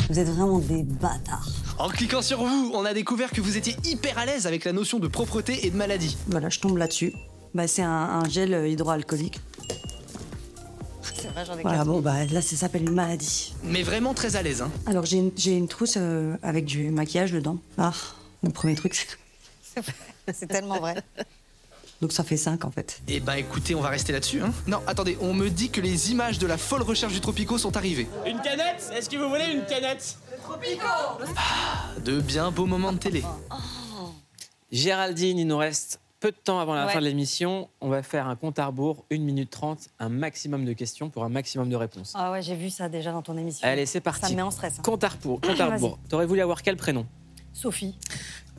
Vous 0.10 0.20
êtes 0.20 0.30
vraiment 0.30 0.60
des 0.60 0.84
bâtards. 0.84 1.48
En 1.78 1.90
cliquant 1.90 2.22
sur 2.22 2.44
vous, 2.44 2.72
on 2.74 2.86
a 2.86 2.94
découvert 2.94 3.32
que 3.32 3.42
vous 3.42 3.58
étiez 3.58 3.76
hyper 3.86 4.18
à 4.18 4.26
l'aise 4.26 4.46
avec 4.48 4.66
la 4.66 4.72
notion 4.72 5.00
de 5.00 5.08
propreté 5.08 5.66
et 5.66 5.72
de 5.72 5.76
maladie. 5.76 6.16
Voilà, 6.28 6.50
je 6.50 6.60
tombe 6.60 6.78
là-dessus. 6.78 7.14
Bah, 7.54 7.68
c'est 7.68 7.82
un, 7.82 7.90
un 7.90 8.30
gel 8.30 8.68
hydroalcoolique. 8.70 9.40
C'est 11.22 11.28
vrai, 11.30 11.46
j'en 11.46 11.58
ai 11.58 11.62
Voilà, 11.62 11.80
quatre. 11.80 11.88
bon, 11.88 12.00
bah 12.02 12.26
là, 12.26 12.42
ça 12.42 12.56
s'appelle 12.56 12.84
une 12.84 12.94
maladie. 12.96 13.54
Mais 13.64 13.84
vraiment 13.84 14.14
très 14.14 14.36
à 14.36 14.42
l'aise, 14.42 14.62
hein. 14.62 14.72
Alors, 14.86 15.06
j'ai 15.06 15.18
une, 15.18 15.32
j'ai 15.36 15.56
une 15.56 15.68
trousse 15.68 15.96
euh, 15.98 16.36
avec 16.44 16.66
du 16.66 16.90
maquillage 16.90 17.32
dedans. 17.32 17.58
Ah, 17.78 17.94
le 18.44 18.50
premier 18.50 18.76
truc, 18.76 18.96
c'est. 18.96 19.82
C'est 20.34 20.48
tellement 20.48 20.80
vrai. 20.80 20.96
Donc, 22.02 22.12
ça 22.12 22.24
fait 22.24 22.38
5 22.38 22.66
en 22.66 22.72
fait. 22.72 23.00
Eh 23.08 23.20
ben 23.20 23.36
écoutez, 23.36 23.76
on 23.76 23.82
va 23.82 23.90
rester 23.90 24.12
là-dessus, 24.12 24.42
hein. 24.42 24.52
Non, 24.66 24.82
attendez, 24.88 25.18
on 25.22 25.34
me 25.36 25.50
dit 25.50 25.70
que 25.70 25.80
les 25.82 26.12
images 26.12 26.40
de 26.40 26.48
la 26.48 26.58
folle 26.58 26.82
recherche 26.82 27.14
du 27.14 27.22
Tropico 27.22 27.60
sont 27.60 27.78
arrivées. 27.78 28.08
Une 28.26 28.42
canette? 28.42 28.92
Est-ce 28.96 29.08
que 29.08 29.18
vous 29.18 29.30
voulez 29.30 29.46
une 29.54 29.64
canette? 29.66 30.18
De 32.04 32.20
bien 32.20 32.50
beaux 32.50 32.66
moments 32.66 32.92
de 32.92 32.98
télé. 32.98 33.24
Géraldine, 34.72 35.38
il 35.38 35.46
nous 35.48 35.58
reste 35.58 36.00
peu 36.22 36.32
de 36.32 36.38
temps 36.38 36.60
avant 36.60 36.74
la 36.76 36.86
Ouais. 36.86 36.94
fin 36.94 37.00
de 37.02 37.06
l'émission. 37.06 37.68
On 37.82 37.90
va 37.90 38.04
faire 38.04 38.28
un 38.28 38.36
compte 38.38 38.60
à 38.60 38.68
rebours, 38.68 39.04
1 39.12 39.18
minute 39.20 39.50
30, 39.50 39.90
un 40.00 40.08
maximum 40.08 40.64
de 40.64 40.72
questions 40.74 41.10
pour 41.10 41.24
un 41.26 41.30
maximum 41.30 41.68
de 41.70 41.76
réponses. 41.76 42.14
Ah 42.16 42.32
ouais, 42.32 42.42
j'ai 42.42 42.56
vu 42.56 42.70
ça 42.70 42.88
déjà 42.88 43.12
dans 43.12 43.24
ton 43.24 43.36
émission. 43.38 43.68
Allez, 43.68 43.86
c'est 43.86 44.00
parti. 44.02 44.22
Ça 44.22 44.30
me 44.30 44.36
met 44.36 44.42
en 44.44 44.52
stress. 44.52 44.80
hein. 44.80 44.84
Compte 44.84 45.04
à 45.04 45.10
rebours. 45.10 45.42
Compte 45.46 45.60
à 45.60 45.66
rebours. 45.74 46.00
T'aurais 46.08 46.26
voulu 46.28 46.40
avoir 46.42 46.62
quel 46.62 46.78
prénom? 46.78 47.06
Sophie, 47.54 47.98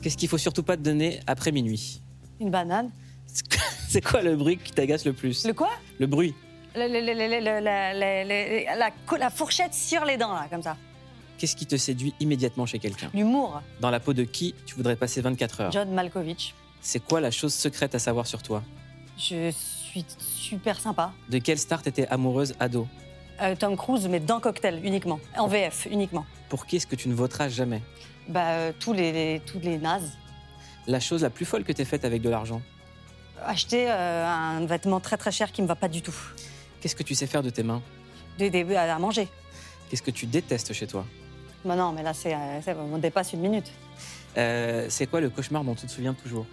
Qu'est-ce 0.01 0.17
qu'il 0.17 0.27
faut 0.29 0.37
surtout 0.37 0.63
pas 0.63 0.75
te 0.77 0.81
donner 0.81 1.21
après 1.25 1.51
minuit? 1.53 2.01
Une 2.41 2.51
banane. 2.51 2.91
C'est 3.87 4.01
quoi 4.01 4.21
le 4.21 4.35
bruit 4.35 4.57
qui 4.57 4.71
t'agace 4.73 5.05
le 5.05 5.13
plus? 5.13 5.45
Le 5.47 5.53
quoi? 5.53 5.69
Le 5.99 6.05
bruit. 6.07 6.35
Le- 6.75 6.87
le- 6.87 6.99
le- 6.99 8.77
la, 8.77 8.89
la 9.19 9.29
fourchette 9.29 9.73
sur 9.73 10.03
les 10.05 10.17
dents, 10.17 10.33
là, 10.33 10.47
comme 10.49 10.61
ça. 10.63 10.75
Qu'est-ce 11.37 11.55
qui 11.55 11.65
te 11.65 11.77
séduit 11.77 12.13
immédiatement 12.19 12.65
chez 12.65 12.79
quelqu'un? 12.79 13.09
L'humour. 13.13 13.61
Dans 13.79 13.89
la 13.89 13.99
peau 13.99 14.13
de 14.13 14.23
qui 14.23 14.53
tu 14.65 14.75
voudrais 14.75 14.95
passer 14.95 15.21
24 15.21 15.61
heures? 15.61 15.71
John 15.71 15.91
Malkovich. 15.91 16.53
C'est 16.85 16.99
quoi 17.03 17.21
la 17.21 17.31
chose 17.31 17.53
secrète 17.53 17.95
à 17.95 17.99
savoir 17.99 18.27
sur 18.27 18.43
toi? 18.43 18.61
Je 19.17 19.51
suis 19.51 20.05
super 20.19 20.79
sympa. 20.79 21.13
De 21.29 21.37
quelle 21.39 21.57
star 21.57 21.81
t'étais 21.81 22.07
amoureuse 22.07 22.53
ado? 22.59 22.87
Euh, 23.41 23.55
Tom 23.55 23.77
Cruise, 23.77 24.07
mais 24.09 24.19
dans 24.19 24.39
Cocktail 24.39 24.81
uniquement. 24.85 25.19
En 25.37 25.47
VF 25.47 25.87
uniquement. 25.89 26.25
Pour 26.49 26.65
qui 26.65 26.75
est-ce 26.75 26.85
que 26.85 26.95
tu 26.97 27.07
ne 27.09 27.13
voteras 27.13 27.47
jamais? 27.49 27.81
Bah, 28.27 28.49
euh, 28.49 28.73
tous 28.77 28.91
les, 28.93 29.11
les- 29.11 29.39
tous 29.39 29.59
les 29.59 29.77
nazes. 29.77 30.11
La 30.87 30.99
chose 30.99 31.21
la 31.23 31.29
plus 31.29 31.45
folle 31.45 31.63
que 31.63 31.71
t'aies 31.71 31.85
faite 31.85 32.03
avec 32.05 32.21
de 32.21 32.29
l'argent? 32.29 32.61
Acheter 33.45 33.89
euh, 33.89 34.27
un 34.27 34.65
vêtement 34.65 34.99
très 34.99 35.17
très 35.17 35.31
cher 35.31 35.51
qui 35.51 35.61
me 35.61 35.67
va 35.67 35.75
pas 35.75 35.87
du 35.87 36.01
tout. 36.01 36.15
Qu'est-ce 36.81 36.95
que 36.95 37.03
tu 37.03 37.15
sais 37.15 37.27
faire 37.27 37.41
de 37.43 37.49
tes 37.49 37.63
mains? 37.63 37.81
Des, 38.37 38.49
des- 38.49 38.75
à 38.75 38.99
manger. 38.99 39.29
Qu'est-ce 39.89 40.01
que 40.03 40.11
tu 40.11 40.25
détestes 40.25 40.73
chez 40.73 40.87
toi? 40.87 41.05
Bah 41.63 41.75
non, 41.77 41.93
mais 41.93 42.03
là, 42.03 42.13
c'est, 42.13 42.33
euh, 42.33 42.61
c'est- 42.61 42.75
on 42.75 42.97
dépasse 42.97 43.31
une 43.33 43.39
minute. 43.41 43.71
Euh, 44.37 44.87
C'est 44.89 45.07
quoi 45.07 45.21
le 45.21 45.29
cauchemar 45.29 45.63
dont 45.63 45.75
tu 45.75 45.85
te 45.87 45.91
souviens 45.91 46.13
toujours? 46.13 46.45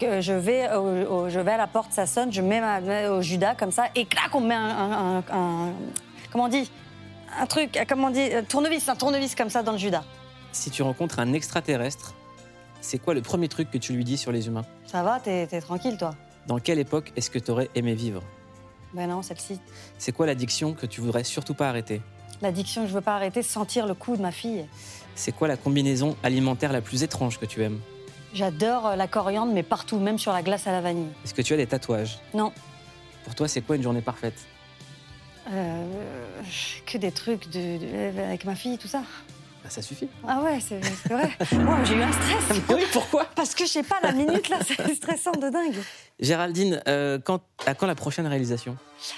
Que 0.00 0.20
je, 0.20 0.32
vais 0.32 0.68
au- 0.74 1.12
au- 1.24 1.28
je 1.28 1.38
vais 1.40 1.52
à 1.52 1.56
la 1.56 1.66
porte, 1.66 1.92
ça 1.92 2.06
sonne, 2.06 2.32
je 2.32 2.40
mets 2.42 2.60
ma 2.60 2.80
main 2.80 3.10
au 3.10 3.22
Judas 3.22 3.54
comme 3.54 3.72
ça, 3.72 3.84
et 3.94 4.04
clac, 4.04 4.34
on 4.34 4.40
me 4.40 4.48
met 4.48 4.54
un. 4.54 4.60
un- 4.60 5.16
un- 5.18 5.24
un- 5.32 5.72
comment 6.32 6.44
on 6.44 6.48
dit? 6.48 6.70
Un 7.40 7.46
truc, 7.46 7.78
comment 7.88 8.08
on 8.08 8.10
dit? 8.10 8.32
Un 8.32 8.42
tournevis, 8.42 8.88
un 8.88 8.96
tournevis 8.96 9.34
comme 9.34 9.50
ça 9.50 9.62
dans 9.62 9.72
le 9.72 9.78
Judas. 9.78 10.04
Si 10.52 10.70
tu 10.70 10.82
rencontres 10.82 11.18
un 11.18 11.32
extraterrestre, 11.34 12.14
c'est 12.80 12.98
quoi 12.98 13.12
le 13.14 13.20
premier 13.22 13.48
truc 13.48 13.70
que 13.70 13.78
tu 13.78 13.92
lui 13.92 14.04
dis 14.04 14.16
sur 14.16 14.32
les 14.32 14.46
humains? 14.46 14.64
Ça 14.86 15.02
va, 15.02 15.20
t'es, 15.20 15.46
tranquille, 15.60 15.96
toi 15.98 16.14
Dans 16.46 16.58
quelle 16.58 16.78
époque 16.78 17.12
est-ce 17.16 17.28
que 17.30 17.38
tu 17.38 17.50
aurais 17.50 17.68
aimé 17.74 17.94
vivre? 17.94 18.22
Ben 18.94 19.06
non, 19.08 19.20
celle-ci. 19.20 19.60
C'est 19.98 20.12
quoi 20.12 20.24
l'addiction 20.26 20.72
que 20.72 20.86
tu 20.86 21.00
voudrais 21.02 21.22
surtout 21.24 21.52
pas 21.54 21.68
arrêter? 21.68 22.00
L'addiction 22.40 22.82
que 22.82 22.88
je 22.88 22.94
veux 22.94 23.00
pas 23.02 23.16
arrêter, 23.16 23.42
sentir 23.42 23.86
le 23.86 23.92
cou 23.94 24.16
de 24.16 24.22
ma 24.22 24.30
fille. 24.32 24.64
C'est 25.14 25.32
quoi 25.32 25.48
la 25.48 25.56
combinaison 25.58 26.16
alimentaire 26.22 26.72
la 26.72 26.80
plus 26.80 27.02
étrange 27.02 27.38
que 27.38 27.44
tu 27.46 27.62
aimes? 27.62 27.80
J'adore 28.34 28.86
euh, 28.88 28.96
la 28.96 29.06
coriandre, 29.08 29.52
mais 29.52 29.62
partout, 29.62 29.98
même 29.98 30.18
sur 30.18 30.32
la 30.32 30.42
glace 30.42 30.66
à 30.66 30.72
la 30.72 30.80
vanille. 30.80 31.08
Est-ce 31.24 31.34
que 31.34 31.42
tu 31.42 31.54
as 31.54 31.56
des 31.56 31.66
tatouages? 31.66 32.18
Non. 32.34 32.52
Pour 33.24 33.34
toi, 33.34 33.48
c'est 33.48 33.60
quoi 33.62 33.76
une 33.76 33.82
journée 33.82 34.00
parfaite? 34.02 34.46
Euh, 35.50 35.84
que 36.86 36.98
des 36.98 37.10
trucs 37.10 37.48
de, 37.50 37.78
de- 37.78 38.20
avec 38.20 38.44
ma 38.44 38.54
fille, 38.54 38.76
tout 38.78 38.88
ça. 38.88 39.02
Bah, 39.68 39.74
Ça 39.74 39.82
suffit. 39.82 40.08
Ah 40.26 40.40
ouais, 40.40 40.58
c'est 40.66 40.80
vrai. 41.12 41.30
Moi, 41.52 41.76
j'ai 41.84 41.94
eu 41.94 42.02
un 42.02 42.10
stress. 42.10 42.58
oui, 42.70 42.84
pourquoi? 42.90 43.26
Parce 43.36 43.54
que 43.54 43.66
je 43.66 43.70
sais 43.70 43.82
pas, 43.82 43.96
la 44.02 44.12
minute 44.12 44.48
là, 44.48 44.56
c'est 44.66 44.94
stressant 44.94 45.32
de 45.32 45.50
dingue. 45.50 45.76
Géraldine, 46.20 46.80
euh, 46.88 47.18
quand, 47.22 47.42
à 47.66 47.74
quand 47.74 47.86
la 47.86 47.94
prochaine 47.94 48.26
réalisation? 48.26 48.76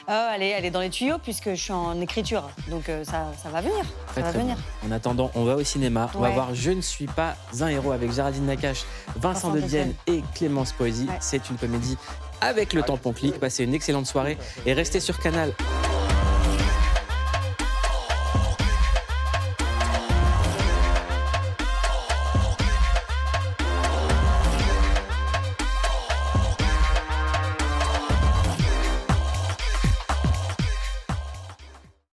Ah, 0.08 0.32
elle, 0.34 0.42
est, 0.42 0.48
elle 0.50 0.64
est 0.64 0.70
dans 0.70 0.80
les 0.80 0.90
tuyaux 0.90 1.18
puisque 1.22 1.50
je 1.50 1.54
suis 1.54 1.72
en 1.72 2.00
écriture. 2.00 2.50
Donc 2.68 2.88
euh, 2.88 3.04
ça, 3.04 3.28
ça 3.40 3.48
va 3.48 3.60
venir. 3.60 3.84
Ça 4.12 4.22
va 4.22 4.32
venir. 4.32 4.56
En 4.84 4.90
attendant, 4.90 5.30
on 5.36 5.44
va 5.44 5.54
au 5.54 5.62
cinéma. 5.62 6.10
On 6.16 6.18
va 6.20 6.30
voir 6.30 6.52
Je 6.52 6.72
ne 6.72 6.80
suis 6.80 7.06
pas 7.06 7.36
un 7.60 7.68
héros 7.68 7.92
avec 7.92 8.12
Géraldine 8.12 8.46
Nakache, 8.46 8.84
Vincent 9.16 9.50
Vincent 9.50 9.50
de 9.52 9.60
Dedienne. 9.60 9.94
Dienne 10.06 10.18
et 10.18 10.24
Clémence 10.34 10.72
Poésy. 10.72 11.04
Ouais. 11.06 11.14
C'est 11.20 11.48
une 11.48 11.56
comédie 11.58 11.96
avec 12.40 12.72
le 12.72 12.82
tampon 12.82 13.12
clic. 13.12 13.38
Passez 13.38 13.62
une 13.62 13.74
excellente 13.74 14.06
soirée 14.06 14.36
et 14.66 14.72
restez 14.72 14.98
sur 14.98 15.20
Canal. 15.20 15.54